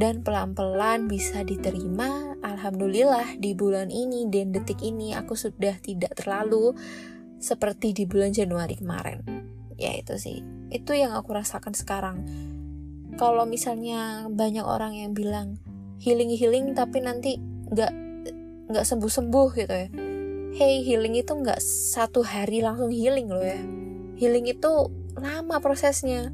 Dan 0.00 0.24
pelan-pelan 0.24 1.10
bisa 1.10 1.44
diterima, 1.44 2.38
Alhamdulillah 2.40 3.36
di 3.36 3.52
bulan 3.52 3.92
ini 3.92 4.26
dan 4.32 4.54
detik 4.54 4.80
ini 4.80 5.12
aku 5.12 5.36
sudah 5.36 5.76
tidak 5.82 6.16
terlalu 6.16 6.72
seperti 7.36 7.92
di 7.92 8.04
bulan 8.08 8.32
Januari 8.32 8.80
kemarin. 8.80 9.20
Ya 9.76 9.92
itu 9.96 10.16
sih, 10.16 10.40
itu 10.72 10.92
yang 10.96 11.12
aku 11.12 11.36
rasakan 11.36 11.76
sekarang. 11.76 12.24
Kalau 13.20 13.44
misalnya 13.44 14.28
banyak 14.32 14.64
orang 14.64 14.96
yang 14.96 15.12
bilang 15.12 15.60
healing-healing 16.00 16.72
tapi 16.72 17.04
nanti 17.04 17.36
gak 17.68 17.92
nggak 18.70 18.86
sembuh 18.86 19.10
sembuh 19.10 19.48
gitu 19.58 19.74
ya 19.74 19.88
hey 20.54 20.82
healing 20.86 21.18
itu 21.18 21.30
nggak 21.34 21.58
satu 21.62 22.22
hari 22.22 22.62
langsung 22.62 22.90
healing 22.90 23.26
loh 23.26 23.42
ya 23.42 23.58
healing 24.18 24.46
itu 24.46 24.70
lama 25.16 25.58
prosesnya. 25.62 26.30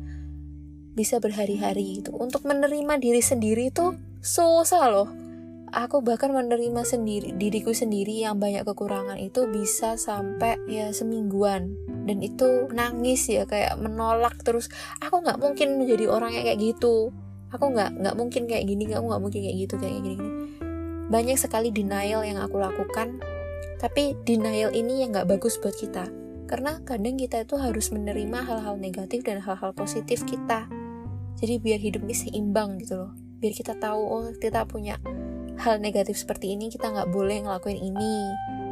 Bisa 0.96 1.20
berhari-hari 1.20 2.00
gitu. 2.00 2.16
Untuk 2.16 2.48
menerima 2.48 2.96
diri 2.96 3.20
sendiri 3.20 3.68
itu 3.68 3.96
susah 4.24 4.84
loh. 4.88 5.08
Aku 5.76 6.00
bahkan 6.00 6.32
menerima 6.32 6.86
sendiri 6.86 7.34
diriku 7.36 7.74
sendiri 7.74 8.22
yang 8.24 8.40
banyak 8.40 8.64
kekurangan 8.64 9.18
itu 9.20 9.44
bisa 9.50 10.00
sampai 10.00 10.56
ya 10.70 10.88
semingguan. 10.94 11.76
Dan 12.06 12.24
itu 12.24 12.70
nangis 12.72 13.28
ya 13.28 13.44
kayak 13.44 13.76
menolak 13.76 14.40
terus. 14.40 14.72
Aku 15.04 15.20
nggak 15.20 15.36
mungkin 15.36 15.76
menjadi 15.76 16.08
orang 16.08 16.32
yang 16.32 16.48
kayak 16.48 16.60
gitu. 16.62 17.12
Aku 17.52 17.70
nggak 17.70 17.98
nggak 17.98 18.16
mungkin 18.16 18.48
kayak 18.48 18.64
gini 18.64 18.88
aku 18.90 19.04
nggak 19.04 19.22
mungkin 19.22 19.40
kayak 19.42 19.58
gitu 19.68 19.74
kayak 19.76 19.94
gini, 20.00 20.16
gini. 20.16 20.30
Banyak 21.06 21.38
sekali 21.38 21.70
denial 21.70 22.26
yang 22.26 22.42
aku 22.42 22.58
lakukan, 22.58 23.22
tapi 23.78 24.18
denial 24.26 24.74
ini 24.74 25.06
yang 25.06 25.14
gak 25.14 25.30
bagus 25.30 25.54
buat 25.62 25.78
kita. 25.78 26.25
Karena 26.46 26.78
kadang 26.86 27.18
kita 27.18 27.42
itu 27.42 27.58
harus 27.58 27.90
menerima 27.90 28.46
hal-hal 28.46 28.78
negatif 28.78 29.26
dan 29.26 29.42
hal-hal 29.42 29.74
positif 29.74 30.22
kita. 30.22 30.70
Jadi 31.36 31.60
biar 31.60 31.82
hidup 31.82 32.06
ini 32.06 32.14
seimbang 32.16 32.78
gitu 32.80 33.06
loh. 33.06 33.12
Biar 33.42 33.52
kita 33.52 33.76
tahu, 33.76 34.00
oh 34.00 34.24
kita 34.38 34.64
punya 34.64 34.96
hal 35.60 35.82
negatif 35.82 36.16
seperti 36.16 36.54
ini, 36.54 36.72
kita 36.72 36.88
nggak 36.88 37.10
boleh 37.12 37.44
ngelakuin 37.44 37.76
ini. 37.76 38.16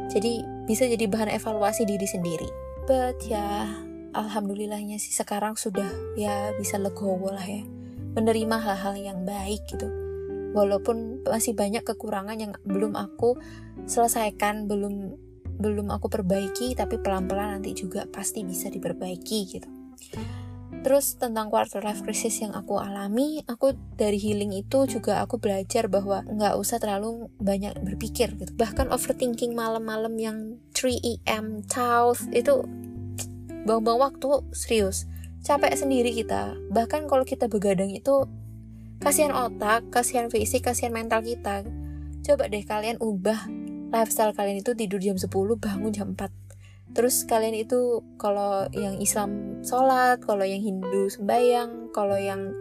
Jadi 0.09 0.41
bisa 0.65 0.87
jadi 0.87 1.05
bahan 1.05 1.35
evaluasi 1.35 1.85
diri 1.85 2.07
sendiri. 2.07 2.49
But 2.89 3.21
ya, 3.27 3.69
alhamdulillahnya 4.15 4.97
sih 4.97 5.13
sekarang 5.13 5.59
sudah 5.59 5.87
ya 6.17 6.55
bisa 6.57 6.79
legowo 6.81 7.29
lah 7.29 7.45
ya. 7.45 7.61
Menerima 8.15 8.55
hal-hal 8.55 8.95
yang 8.95 9.27
baik 9.27 9.61
gitu 9.67 10.05
walaupun 10.55 11.19
masih 11.27 11.51
banyak 11.51 11.83
kekurangan 11.83 12.39
yang 12.39 12.55
belum 12.63 12.95
aku 12.95 13.35
selesaikan 13.83 14.71
belum 14.71 15.19
belum 15.57 15.91
aku 15.91 16.07
perbaiki 16.11 16.75
tapi 16.75 16.99
pelan-pelan 16.99 17.59
nanti 17.59 17.71
juga 17.73 18.05
pasti 18.09 18.43
bisa 18.43 18.67
diperbaiki 18.67 19.39
gitu 19.47 19.69
Terus 20.85 21.17
tentang 21.17 21.49
quarter 21.49 21.81
life 21.81 22.05
crisis 22.05 22.45
yang 22.45 22.53
aku 22.53 22.77
alami, 22.77 23.41
aku 23.49 23.73
dari 23.97 24.21
healing 24.21 24.53
itu 24.53 24.85
juga 24.85 25.17
aku 25.17 25.41
belajar 25.41 25.89
bahwa 25.89 26.21
nggak 26.21 26.53
usah 26.61 26.77
terlalu 26.77 27.25
banyak 27.41 27.73
berpikir 27.81 28.37
gitu. 28.37 28.53
Bahkan 28.53 28.93
overthinking 28.93 29.57
malam-malam 29.57 30.13
yang 30.21 30.37
3 30.77 31.25
am, 31.25 31.65
thoughts 31.65 32.29
itu 32.29 32.69
buang-buang 33.65 34.13
waktu 34.13 34.45
serius. 34.53 35.09
Capek 35.41 35.73
sendiri 35.73 36.13
kita. 36.13 36.53
Bahkan 36.69 37.09
kalau 37.09 37.25
kita 37.25 37.49
begadang 37.49 37.89
itu 37.89 38.29
kasihan 39.01 39.33
otak 39.33 39.89
kasihan 39.91 40.29
fisik 40.29 40.69
kasihan 40.69 40.93
mental 40.93 41.19
kita 41.25 41.65
coba 42.25 42.49
deh 42.49 42.63
kalian 42.63 42.97
ubah 42.97 43.45
lifestyle 43.95 44.35
kalian 44.35 44.59
itu 44.59 44.75
tidur 44.75 44.99
jam 44.99 45.15
10 45.15 45.31
bangun 45.31 45.95
jam 45.95 46.11
4 46.11 46.27
terus 46.91 47.23
kalian 47.23 47.55
itu 47.55 48.03
kalau 48.19 48.67
yang 48.75 48.99
Islam 48.99 49.63
sholat 49.63 50.19
kalau 50.19 50.43
yang 50.43 50.59
Hindu 50.59 51.07
sembahyang 51.07 51.95
kalau 51.95 52.19
yang 52.19 52.51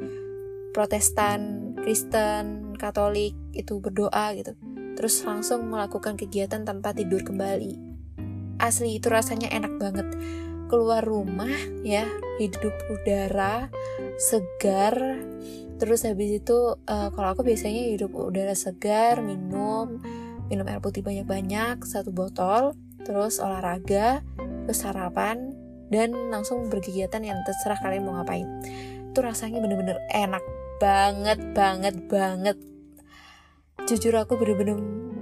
Protestan 0.74 1.70
Kristen 1.78 2.74
Katolik 2.74 3.38
itu 3.54 3.78
berdoa 3.78 4.34
gitu. 4.34 4.58
Terus 4.98 5.22
langsung 5.22 5.70
melakukan 5.70 6.18
kegiatan 6.18 6.66
tanpa 6.66 6.90
tidur 6.90 7.22
kembali. 7.22 7.78
Asli 8.58 8.98
itu 8.98 9.06
rasanya 9.06 9.54
enak 9.54 9.78
banget. 9.78 10.10
Keluar 10.66 11.06
rumah 11.06 11.54
ya 11.86 12.10
hidup 12.42 12.74
udara 12.90 13.70
segar. 14.18 14.98
Terus 15.78 16.02
habis 16.02 16.42
itu 16.42 16.74
uh, 16.74 17.08
kalau 17.14 17.28
aku 17.38 17.46
biasanya 17.46 17.94
hidup 17.94 18.10
udara 18.10 18.58
segar 18.58 19.22
minum 19.22 20.02
minum 20.48 20.66
air 20.68 20.80
putih 20.80 21.00
banyak-banyak 21.00 21.84
satu 21.84 22.12
botol 22.12 22.76
terus 23.04 23.40
olahraga 23.40 24.24
terus 24.64 24.80
sarapan 24.80 25.52
dan 25.92 26.10
langsung 26.32 26.66
berkegiatan 26.72 27.20
yang 27.20 27.38
terserah 27.44 27.78
kalian 27.78 28.08
mau 28.08 28.16
ngapain. 28.18 28.48
Itu 29.12 29.20
rasanya 29.20 29.60
bener-bener 29.60 30.00
enak 30.10 30.42
banget 30.82 31.38
banget 31.54 31.94
banget. 32.08 32.56
Jujur 33.84 34.16
aku 34.16 34.40
bener-bener 34.40 34.80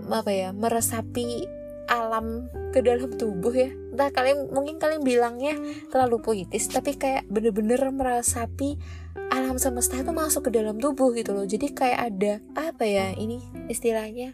apa 0.08 0.30
ya 0.30 0.48
meresapi 0.54 1.44
alam 1.90 2.48
ke 2.72 2.80
dalam 2.80 3.12
tubuh 3.18 3.52
ya. 3.52 3.68
Entah 3.92 4.08
kalian 4.14 4.48
mungkin 4.48 4.80
kalian 4.80 5.02
bilangnya 5.04 5.58
terlalu 5.92 6.22
puitis 6.22 6.70
tapi 6.70 6.96
kayak 6.96 7.28
bener-bener 7.28 7.90
merasapi 7.92 8.80
alam 9.28 9.60
semesta 9.60 10.00
itu 10.00 10.12
masuk 10.14 10.48
ke 10.48 10.50
dalam 10.56 10.80
tubuh 10.80 11.12
gitu 11.12 11.36
loh. 11.36 11.44
Jadi 11.44 11.74
kayak 11.74 12.00
ada 12.00 12.32
apa 12.56 12.84
ya 12.88 13.12
ini 13.18 13.42
istilahnya 13.68 14.32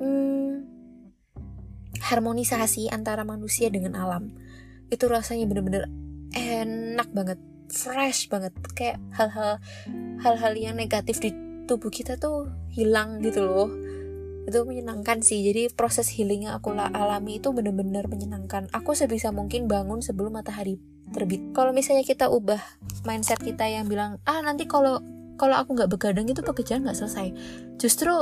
hmm, 0.00 0.52
harmonisasi 2.00 2.92
antara 2.92 3.26
manusia 3.26 3.72
dengan 3.72 3.98
alam. 3.98 4.30
Itu 4.92 5.10
rasanya 5.10 5.48
bener-bener 5.50 5.90
enak 6.36 7.08
banget 7.10 7.38
fresh 7.70 8.30
banget. 8.30 8.54
Kayak 8.76 9.02
hal-hal 9.16 9.58
hal-hal 10.22 10.52
yang 10.54 10.78
negatif 10.78 11.18
di 11.18 11.34
tubuh 11.66 11.90
kita 11.90 12.16
tuh 12.16 12.46
hilang 12.70 13.18
gitu 13.20 13.42
loh. 13.42 13.68
Itu 14.46 14.62
menyenangkan 14.62 15.26
sih. 15.26 15.42
Jadi 15.42 15.74
proses 15.74 16.06
healing 16.14 16.46
yang 16.46 16.54
aku 16.54 16.70
alami 16.72 17.42
itu 17.42 17.50
bener-bener 17.50 18.06
menyenangkan. 18.06 18.70
Aku 18.70 18.94
sebisa 18.94 19.34
mungkin 19.34 19.66
bangun 19.66 19.98
sebelum 19.98 20.38
matahari 20.38 20.78
terbit. 21.10 21.42
Kalau 21.50 21.74
misalnya 21.74 22.06
kita 22.06 22.30
ubah 22.30 22.62
mindset 23.02 23.42
kita 23.42 23.66
yang 23.66 23.90
bilang 23.90 24.22
ah 24.26 24.38
nanti 24.42 24.66
kalau 24.70 25.02
kalau 25.36 25.58
aku 25.58 25.76
nggak 25.76 25.90
begadang 25.92 26.26
itu 26.30 26.40
pekerjaan 26.40 26.86
nggak 26.86 26.98
selesai. 26.98 27.34
Justru 27.76 28.14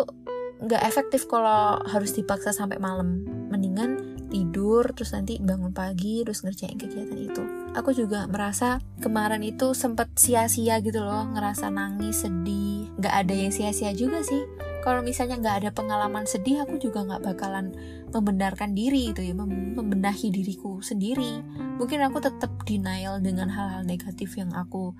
nggak 0.64 0.82
efektif 0.82 1.28
kalau 1.28 1.78
harus 1.84 2.16
dipaksa 2.16 2.50
sampai 2.50 2.80
malam. 2.80 3.22
Mendingan 3.52 4.14
tidur 4.34 4.82
terus 4.96 5.14
nanti 5.14 5.38
bangun 5.38 5.70
pagi 5.70 6.26
terus 6.26 6.42
ngerjain 6.42 6.74
kegiatan 6.74 7.14
itu. 7.14 7.42
Aku 7.78 7.94
juga 7.94 8.26
merasa 8.26 8.82
kemarin 8.98 9.46
itu 9.46 9.76
sempet 9.76 10.10
sia-sia 10.18 10.82
gitu 10.82 11.04
loh 11.04 11.30
ngerasa 11.30 11.70
nangis 11.70 12.26
sedih. 12.26 12.90
Nggak 12.98 13.14
ada 13.14 13.34
yang 13.34 13.52
sia-sia 13.54 13.94
juga 13.94 14.26
sih. 14.26 14.42
Kalau 14.82 15.00
misalnya 15.00 15.40
nggak 15.40 15.56
ada 15.64 15.70
pengalaman 15.72 16.28
sedih 16.28 16.66
aku 16.66 16.76
juga 16.76 17.06
nggak 17.08 17.24
bakalan 17.24 17.72
membenarkan 18.12 18.76
diri 18.76 19.16
itu 19.16 19.24
ya 19.24 19.32
membenahi 19.32 20.28
diriku 20.28 20.84
sendiri. 20.84 21.40
Mungkin 21.80 22.04
aku 22.04 22.20
tetap 22.20 22.52
denial 22.68 23.22
dengan 23.22 23.48
hal-hal 23.48 23.86
negatif 23.86 24.36
yang 24.36 24.52
aku 24.52 24.92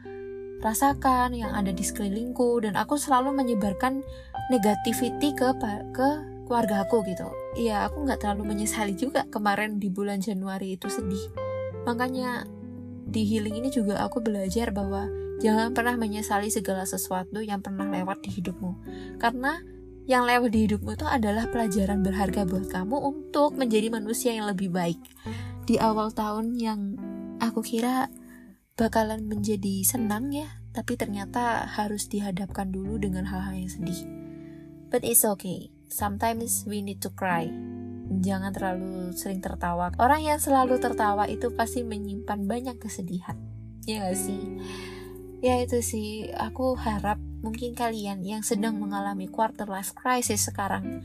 rasakan 0.65 1.37
yang 1.37 1.53
ada 1.53 1.69
di 1.69 1.85
sekelilingku 1.85 2.65
dan 2.65 2.73
aku 2.81 2.97
selalu 2.97 3.37
menyebarkan 3.37 4.01
negativity 4.49 5.37
ke 5.37 5.53
ke 5.93 6.09
keluarga 6.49 6.89
aku 6.89 7.05
gitu. 7.05 7.29
Ya 7.61 7.85
aku 7.85 8.09
nggak 8.09 8.25
terlalu 8.25 8.57
menyesali 8.57 8.97
juga 8.97 9.29
kemarin 9.29 9.77
di 9.77 9.93
bulan 9.93 10.25
Januari 10.25 10.81
itu 10.81 10.89
sedih. 10.89 11.29
Makanya 11.85 12.49
di 13.05 13.29
healing 13.29 13.61
ini 13.61 13.69
juga 13.69 14.01
aku 14.01 14.25
belajar 14.25 14.73
bahwa 14.73 15.05
jangan 15.45 15.77
pernah 15.77 16.01
menyesali 16.01 16.49
segala 16.49 16.89
sesuatu 16.89 17.45
yang 17.45 17.61
pernah 17.61 17.85
lewat 17.93 18.25
di 18.25 18.33
hidupmu. 18.41 18.73
Karena 19.21 19.61
yang 20.09 20.25
lewat 20.25 20.53
di 20.53 20.69
hidupmu 20.69 20.97
itu 20.97 21.05
adalah 21.09 21.49
pelajaran 21.49 22.01
berharga 22.05 22.45
buat 22.49 22.69
kamu 22.73 22.97
untuk 23.05 23.57
menjadi 23.57 23.89
manusia 23.93 24.33
yang 24.37 24.49
lebih 24.49 24.73
baik. 24.73 25.01
Di 25.65 25.81
awal 25.81 26.13
tahun 26.13 26.57
yang 26.61 26.81
aku 27.41 27.65
kira 27.65 28.09
bakalan 28.75 29.31
menjadi 29.31 29.87
senang 29.87 30.35
ya, 30.35 30.51
tapi 30.75 30.99
ternyata 30.99 31.63
harus 31.71 32.11
dihadapkan 32.11 32.75
dulu 32.75 32.99
dengan 32.99 33.23
hal-hal 33.31 33.55
yang 33.55 33.71
sedih. 33.71 34.03
But 34.91 35.07
it's 35.07 35.23
okay. 35.23 35.71
Sometimes 35.87 36.67
we 36.67 36.83
need 36.83 36.99
to 37.07 37.15
cry. 37.15 37.47
Jangan 38.11 38.51
terlalu 38.51 39.15
sering 39.15 39.39
tertawa. 39.39 39.95
Orang 39.97 40.27
yang 40.27 40.43
selalu 40.43 40.83
tertawa 40.83 41.31
itu 41.31 41.55
pasti 41.55 41.87
menyimpan 41.87 42.51
banyak 42.51 42.77
kesedihan. 42.83 43.39
Ya 43.87 44.11
gak 44.11 44.19
sih? 44.19 44.43
Ya 45.39 45.63
itu 45.63 45.79
sih, 45.79 46.35
aku 46.35 46.75
harap 46.75 47.21
mungkin 47.45 47.77
kalian 47.77 48.27
yang 48.27 48.43
sedang 48.43 48.81
mengalami 48.81 49.29
quarter 49.29 49.69
life 49.69 49.93
crisis 49.93 50.49
sekarang, 50.49 51.05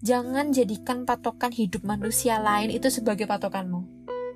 jangan 0.00 0.50
jadikan 0.50 1.04
patokan 1.04 1.52
hidup 1.52 1.84
manusia 1.84 2.40
lain 2.40 2.72
itu 2.72 2.88
sebagai 2.88 3.28
patokanmu. 3.28 3.84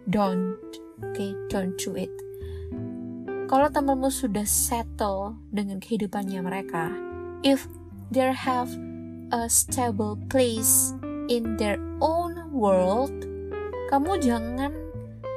Don't, 0.04 0.60
okay, 1.00 1.32
don't 1.48 1.72
do 1.80 1.96
it. 1.96 2.23
Kalau 3.54 3.70
temanmu 3.70 4.10
sudah 4.10 4.42
settle 4.42 5.38
dengan 5.54 5.78
kehidupannya 5.78 6.42
mereka, 6.42 6.90
if 7.46 7.70
they 8.10 8.26
have 8.34 8.66
a 9.30 9.46
stable 9.46 10.18
place 10.26 10.90
in 11.30 11.54
their 11.54 11.78
own 12.02 12.34
world, 12.50 13.14
kamu 13.94 14.18
jangan 14.18 14.74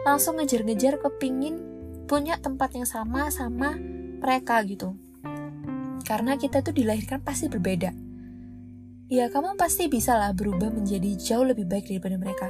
langsung 0.02 0.42
ngejar-ngejar 0.42 0.98
kepingin 0.98 1.62
punya 2.10 2.42
tempat 2.42 2.74
yang 2.74 2.90
sama 2.90 3.30
sama 3.30 3.78
mereka 4.18 4.66
gitu 4.66 4.98
karena 6.02 6.42
kita 6.42 6.66
tuh 6.66 6.74
dilahirkan 6.74 7.22
pasti 7.22 7.54
berbeda. 7.54 7.94
Ya, 9.14 9.30
kamu 9.30 9.62
pasti 9.62 9.94
bisa 9.94 10.18
lah 10.18 10.34
berubah 10.34 10.74
menjadi 10.74 11.14
jauh 11.22 11.46
lebih 11.46 11.70
baik 11.70 11.86
daripada 11.86 12.18
mereka. 12.18 12.50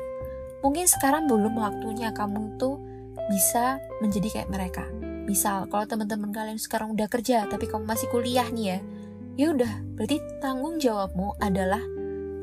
Mungkin 0.64 0.88
sekarang 0.88 1.28
belum 1.28 1.60
waktunya 1.60 2.16
kamu 2.16 2.56
tuh 2.56 2.80
bisa 3.28 3.84
menjadi 4.00 4.32
kayak 4.32 4.48
mereka. 4.48 5.07
Misal, 5.28 5.68
kalau 5.68 5.84
teman-teman 5.84 6.32
kalian 6.32 6.56
sekarang 6.56 6.96
udah 6.96 7.12
kerja 7.12 7.44
tapi 7.52 7.68
kamu 7.68 7.84
masih 7.84 8.08
kuliah 8.08 8.48
nih 8.48 8.66
ya, 8.66 8.78
ya 9.36 9.48
udah, 9.52 9.74
berarti 10.00 10.24
tanggung 10.40 10.80
jawabmu 10.80 11.36
adalah 11.44 11.84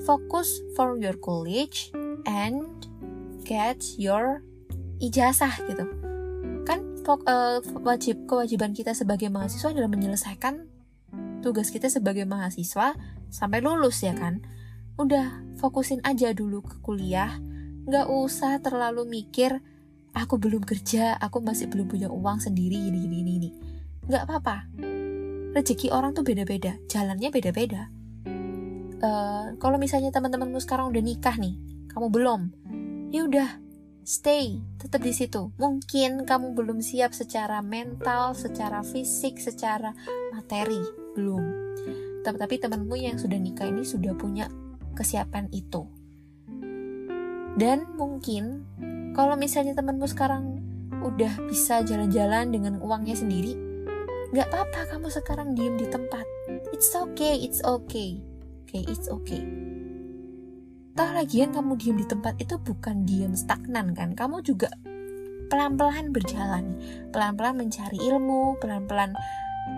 fokus 0.04 0.60
for 0.76 1.00
your 1.00 1.16
college 1.16 1.88
and 2.28 2.60
get 3.48 3.80
your 3.96 4.44
ijazah 5.00 5.56
gitu. 5.64 5.88
Kan 6.68 6.84
uh, 7.08 7.64
wajib 7.80 8.28
kewajiban 8.28 8.76
kita 8.76 8.92
sebagai 8.92 9.32
mahasiswa 9.32 9.72
adalah 9.72 9.88
menyelesaikan 9.88 10.68
tugas 11.44 11.68
kita 11.68 11.92
sebagai 11.92 12.24
mahasiswa 12.24 12.96
sampai 13.28 13.60
lulus 13.60 14.00
ya 14.00 14.16
kan 14.16 14.40
udah 14.96 15.44
fokusin 15.60 16.00
aja 16.00 16.32
dulu 16.32 16.64
ke 16.64 16.80
kuliah 16.80 17.36
nggak 17.84 18.08
usah 18.08 18.64
terlalu 18.64 19.04
mikir 19.04 19.60
aku 20.14 20.38
belum 20.38 20.62
kerja 20.62 21.18
aku 21.18 21.42
masih 21.42 21.66
belum 21.66 21.90
punya 21.90 22.07
uang 22.07 22.38
sendiri 22.38 22.79
ini 22.79 23.05
ini 23.05 23.18
ini 23.22 23.50
nggak 24.07 24.24
apa-apa. 24.31 24.57
Rezeki 25.55 25.94
orang 25.94 26.14
tuh 26.14 26.27
beda-beda 26.27 26.79
jalannya 26.90 27.31
beda-beda. 27.31 27.90
Uh, 29.05 29.53
kalau 29.61 29.77
misalnya 29.77 30.09
teman-temanmu 30.14 30.57
sekarang 30.62 30.88
udah 30.88 31.03
nikah 31.03 31.37
nih 31.37 31.61
kamu 31.92 32.09
belum 32.09 32.40
ya 33.12 33.29
udah 33.29 33.48
stay 34.05 34.61
tetap 34.79 35.00
di 35.00 35.12
situ. 35.16 35.50
Mungkin 35.57 36.29
kamu 36.29 36.53
belum 36.53 36.79
siap 36.85 37.16
secara 37.16 37.64
mental 37.64 38.37
secara 38.37 38.85
fisik 38.85 39.40
secara 39.40 39.96
materi 40.31 40.81
belum. 41.16 41.44
Tapi 42.24 42.57
temanmu 42.57 42.96
yang 42.96 43.16
sudah 43.20 43.37
nikah 43.37 43.68
ini 43.68 43.85
sudah 43.85 44.16
punya 44.16 44.48
kesiapan 44.96 45.48
itu. 45.53 45.85
Dan 47.55 47.87
mungkin 47.94 48.66
kalau 49.14 49.38
misalnya 49.38 49.79
temanmu 49.79 50.11
sekarang 50.11 50.59
udah 51.07 51.33
bisa 51.46 51.81
jalan-jalan 51.87 52.50
dengan 52.50 52.83
uangnya 52.83 53.14
sendiri 53.14 53.74
nggak 54.35 54.50
apa-apa 54.50 54.90
kamu 54.90 55.07
sekarang 55.14 55.55
diem 55.55 55.79
di 55.79 55.87
tempat. 55.87 56.27
It's 56.74 56.90
okay 56.90 57.38
it's 57.38 57.62
okay. 57.62 58.18
Okay 58.66 58.83
it's 58.83 59.07
okay. 59.07 59.46
Toh 60.98 61.11
lagian 61.14 61.55
kamu 61.55 61.79
diem 61.79 62.03
di 62.03 62.07
tempat 62.11 62.35
itu 62.42 62.59
bukan 62.59 63.07
diem 63.07 63.31
stagnan 63.38 63.94
kan? 63.94 64.18
Kamu 64.18 64.42
juga 64.42 64.74
pelan-pelan 65.55 66.11
berjalan. 66.11 66.74
Pelan-pelan 67.14 67.55
mencari 67.62 67.94
ilmu 67.94 68.59
Pelan-pelan 68.59 69.14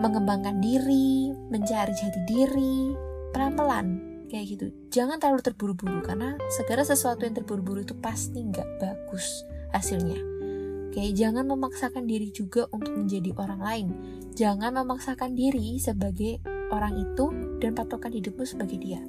mengembangkan 0.01 0.64
diri, 0.64 1.37
mencari 1.53 1.92
jati 1.92 2.20
diri, 2.25 2.96
pelan-pelan 3.37 4.05
kayak 4.26 4.44
gitu. 4.58 4.66
Jangan 4.90 5.22
terlalu 5.22 5.42
terburu-buru 5.42 6.02
karena 6.02 6.34
segala 6.52 6.82
sesuatu 6.82 7.24
yang 7.24 7.34
terburu-buru 7.34 7.82
itu 7.82 7.94
pasti 7.98 8.42
nggak 8.42 8.82
bagus 8.82 9.46
hasilnya. 9.72 10.18
Oke, 10.90 11.12
jangan 11.12 11.44
memaksakan 11.44 12.08
diri 12.08 12.32
juga 12.32 12.64
untuk 12.72 12.96
menjadi 12.96 13.30
orang 13.36 13.60
lain. 13.60 13.86
Jangan 14.32 14.72
memaksakan 14.80 15.36
diri 15.36 15.76
sebagai 15.76 16.40
orang 16.72 16.96
itu 16.96 17.28
dan 17.60 17.76
patokan 17.76 18.16
hidupmu 18.16 18.44
sebagai 18.48 18.80
dia. 18.80 19.00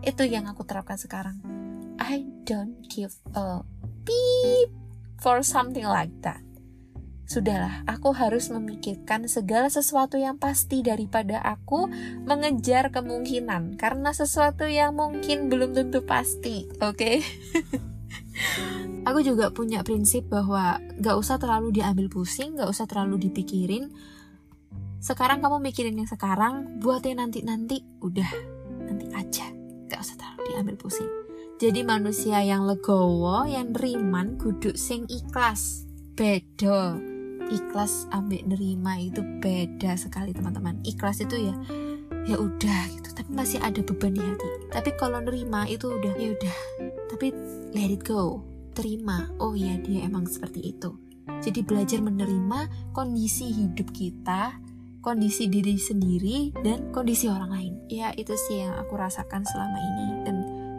Itu 0.00 0.24
yang 0.24 0.48
aku 0.48 0.64
terapkan 0.64 0.96
sekarang. 0.96 1.44
I 2.00 2.24
don't 2.48 2.80
give 2.88 3.12
a 3.36 3.60
beep 4.08 4.72
for 5.20 5.44
something 5.44 5.84
like 5.84 6.12
that. 6.24 6.40
Sudahlah, 7.30 7.86
aku 7.86 8.10
harus 8.10 8.50
memikirkan 8.50 9.30
segala 9.30 9.70
sesuatu 9.70 10.18
yang 10.18 10.34
pasti 10.34 10.82
daripada 10.82 11.38
aku 11.38 11.86
mengejar 12.26 12.90
kemungkinan, 12.90 13.78
karena 13.78 14.10
sesuatu 14.10 14.66
yang 14.66 14.98
mungkin 14.98 15.46
belum 15.46 15.70
tentu 15.70 16.02
pasti, 16.02 16.66
oke? 16.82 16.98
Okay? 16.98 17.22
aku 19.08 19.22
juga 19.22 19.54
punya 19.54 19.86
prinsip 19.86 20.26
bahwa 20.26 20.82
gak 20.98 21.14
usah 21.14 21.38
terlalu 21.38 21.70
diambil 21.70 22.10
pusing, 22.10 22.58
gak 22.58 22.66
usah 22.66 22.90
terlalu 22.90 23.30
dipikirin. 23.30 23.94
Sekarang 24.98 25.38
kamu 25.38 25.62
mikirin 25.62 26.02
yang 26.02 26.10
sekarang, 26.10 26.82
buat 26.82 27.06
yang 27.06 27.22
nanti-nanti, 27.22 27.86
udah, 28.02 28.30
nanti 28.90 29.06
aja, 29.14 29.46
gak 29.86 30.02
usah 30.02 30.18
terlalu 30.18 30.50
diambil 30.50 30.74
pusing. 30.82 31.06
Jadi 31.62 31.86
manusia 31.86 32.42
yang 32.42 32.66
legowo, 32.66 33.46
yang 33.46 33.70
riman, 33.70 34.34
kudu 34.34 34.74
sing 34.74 35.06
ikhlas. 35.06 35.86
Bedo 36.18 37.09
ikhlas 37.50 38.06
ambek 38.14 38.46
nerima 38.46 38.96
itu 38.96 39.20
beda 39.42 39.98
sekali 39.98 40.30
teman-teman. 40.30 40.78
Ikhlas 40.86 41.20
itu 41.20 41.50
ya 41.50 41.54
ya 42.24 42.36
udah 42.38 42.80
gitu. 42.94 43.08
Tapi 43.12 43.30
masih 43.34 43.58
ada 43.60 43.82
beban 43.82 44.14
di 44.14 44.22
hati. 44.22 44.48
Tapi 44.70 44.90
kalau 44.96 45.18
nerima 45.20 45.66
itu 45.66 45.90
udah 45.90 46.14
ya 46.16 46.32
udah. 46.38 46.56
Tapi 47.10 47.26
let 47.74 47.90
it 47.90 48.06
go. 48.06 48.46
Terima. 48.72 49.28
Oh 49.42 49.52
ya 49.58 49.76
dia 49.82 50.06
emang 50.06 50.30
seperti 50.30 50.72
itu. 50.72 50.94
Jadi 51.42 51.62
belajar 51.66 51.98
menerima 52.02 52.92
kondisi 52.94 53.50
hidup 53.50 53.90
kita 53.94 54.56
kondisi 55.00 55.48
diri 55.48 55.80
sendiri 55.80 56.52
dan 56.60 56.92
kondisi 56.92 57.26
orang 57.26 57.50
lain. 57.50 57.74
Ya 57.88 58.12
itu 58.14 58.36
sih 58.48 58.62
yang 58.62 58.76
aku 58.78 58.94
rasakan 59.00 59.42
selama 59.42 59.78
ini. 59.80 60.06
Dan 60.28 60.36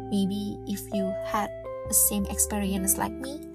maybe 0.07 0.55
if 0.69 0.81
you 0.93 1.09
had 1.27 1.49
the 1.89 1.97
same 2.07 2.23
experience 2.29 2.95
like 2.95 3.13
me 3.19 3.50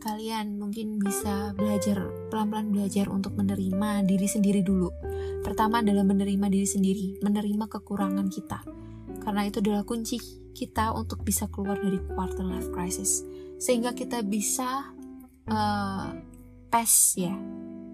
kalian 0.00 0.56
mungkin 0.56 0.96
bisa 0.96 1.52
belajar 1.52 2.08
pelan-pelan 2.32 2.72
belajar 2.72 3.12
untuk 3.12 3.36
menerima 3.36 4.02
diri 4.08 4.24
sendiri 4.24 4.64
dulu. 4.64 4.88
Pertama 5.44 5.84
adalah 5.84 6.02
menerima 6.02 6.48
diri 6.48 6.64
sendiri, 6.64 7.06
menerima 7.20 7.68
kekurangan 7.68 8.26
kita. 8.32 8.64
Karena 9.20 9.44
itu 9.44 9.60
adalah 9.60 9.84
kunci 9.84 10.16
kita 10.56 10.96
untuk 10.96 11.20
bisa 11.20 11.46
keluar 11.52 11.76
dari 11.76 12.00
quarter 12.16 12.42
life 12.42 12.72
crisis. 12.72 13.20
Sehingga 13.60 13.92
kita 13.92 14.24
bisa 14.24 14.88
uh, 15.52 16.08
pass 16.72 17.14
ya, 17.20 17.36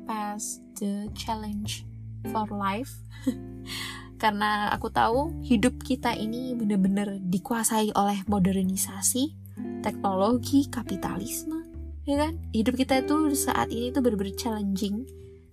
pass 0.07 0.63
the 0.79 1.11
challenge 1.19 1.83
for 2.31 2.47
life. 2.55 2.95
Karena 4.23 4.73
aku 4.73 4.89
tahu 4.89 5.43
hidup 5.45 5.83
kita 5.83 6.15
ini 6.17 6.57
benar-benar 6.57 7.21
dikuasai 7.21 7.93
oleh 7.93 8.25
modernisasi, 8.25 9.35
teknologi, 9.85 10.71
kapitalisme, 10.73 11.66
ya 12.07 12.17
kan? 12.23 12.39
Hidup 12.55 12.79
kita 12.79 13.03
itu 13.03 13.35
saat 13.35 13.69
ini 13.75 13.91
tuh 13.91 14.01
bener-bener 14.01 14.33
challenging 14.39 15.05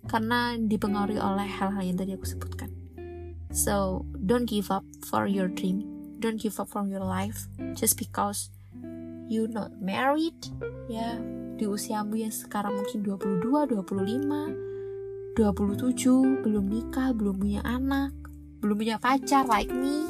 karena 0.06 0.54
dipengaruhi 0.56 1.18
oleh 1.18 1.50
hal-hal 1.50 1.82
yang 1.82 1.98
tadi 1.98 2.14
aku 2.14 2.24
sebutkan. 2.24 2.70
So 3.50 4.06
don't 4.14 4.46
give 4.46 4.70
up 4.70 4.86
for 5.02 5.26
your 5.26 5.50
dream. 5.50 5.82
Don't 6.22 6.38
give 6.38 6.56
up 6.62 6.70
for 6.70 6.86
your 6.86 7.02
life 7.02 7.50
just 7.76 7.98
because 7.98 8.54
you 9.26 9.50
not 9.50 9.74
married. 9.82 10.38
Ya 10.86 11.18
di 11.54 11.66
usiamu 11.70 12.18
yang 12.18 12.34
sekarang 12.34 12.74
mungkin 12.74 13.06
22, 13.06 13.78
25, 13.78 15.38
27 15.38 16.42
belum 16.42 16.64
nikah, 16.66 17.14
belum 17.14 17.38
punya 17.38 17.62
anak, 17.62 18.10
belum 18.58 18.74
punya 18.78 18.98
pacar 18.98 19.46
like 19.46 19.70
me, 19.70 20.02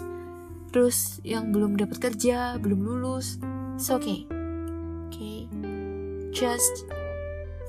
terus 0.73 1.21
yang 1.21 1.53
belum 1.53 1.77
dapat 1.77 2.01
kerja, 2.01 2.57
belum 2.57 2.81
lulus, 2.81 3.37
it's 3.77 3.93
okay 3.93 4.25
just 6.35 6.91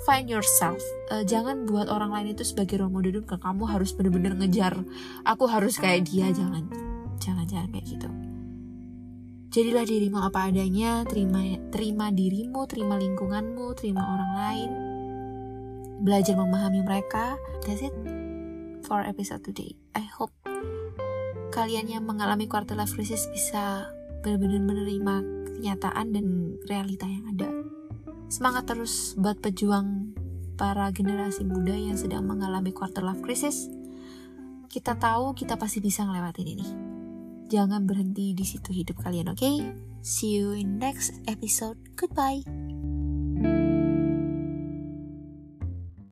find 0.04 0.28
yourself. 0.28 0.82
Uh, 1.14 1.22
jangan 1.22 1.70
buat 1.70 1.88
orang 1.88 2.12
lain 2.12 2.34
itu 2.34 2.42
sebagai 2.42 2.82
role 2.82 2.92
model 2.92 3.22
ke 3.22 3.38
kamu 3.38 3.64
harus 3.70 3.94
bener-bener 3.94 4.34
ngejar. 4.34 4.74
Aku 5.24 5.46
harus 5.46 5.78
kayak 5.78 6.10
dia, 6.10 6.34
jangan, 6.34 6.66
jangan, 7.22 7.46
jangan 7.46 7.70
kayak 7.72 7.86
gitu. 7.86 8.10
Jadilah 9.56 9.88
dirimu 9.88 10.20
apa 10.20 10.52
adanya, 10.52 11.08
terima, 11.08 11.40
terima 11.72 12.12
dirimu, 12.12 12.68
terima 12.68 13.00
lingkunganmu, 13.00 13.72
terima 13.80 14.04
orang 14.04 14.32
lain. 14.36 14.72
Belajar 16.04 16.36
memahami 16.36 16.84
mereka. 16.84 17.40
That's 17.64 17.80
it 17.80 17.96
for 18.84 19.00
episode 19.00 19.48
today. 19.48 19.80
I 19.96 20.04
hope 20.04 20.36
kalian 21.56 21.88
yang 21.88 22.04
mengalami 22.04 22.52
quarter 22.52 22.76
life 22.76 22.92
crisis 22.92 23.32
bisa 23.32 23.88
benar-benar 24.28 24.60
menerima 24.60 25.16
kenyataan 25.56 26.12
dan 26.12 26.26
realita 26.68 27.08
yang 27.08 27.32
ada. 27.32 27.55
Semangat 28.28 28.68
terus 28.70 29.14
buat 29.16 29.38
pejuang 29.40 30.16
para 30.56 30.90
generasi 30.90 31.44
muda 31.46 31.76
yang 31.76 32.00
sedang 32.00 32.26
mengalami 32.26 32.72
quarter 32.72 33.04
life 33.04 33.22
crisis. 33.22 33.70
Kita 34.72 34.98
tahu 34.98 35.38
kita 35.38 35.56
pasti 35.56 35.80
bisa 35.80 36.04
ngelewatin 36.04 36.48
ini. 36.48 36.68
Jangan 37.46 37.86
berhenti 37.86 38.34
di 38.34 38.46
situ 38.48 38.74
hidup 38.74 39.06
kalian, 39.06 39.30
oke? 39.30 39.38
Okay? 39.38 39.62
See 40.02 40.42
you 40.42 40.58
in 40.58 40.82
next 40.82 41.22
episode. 41.30 41.78
Goodbye. 41.94 42.65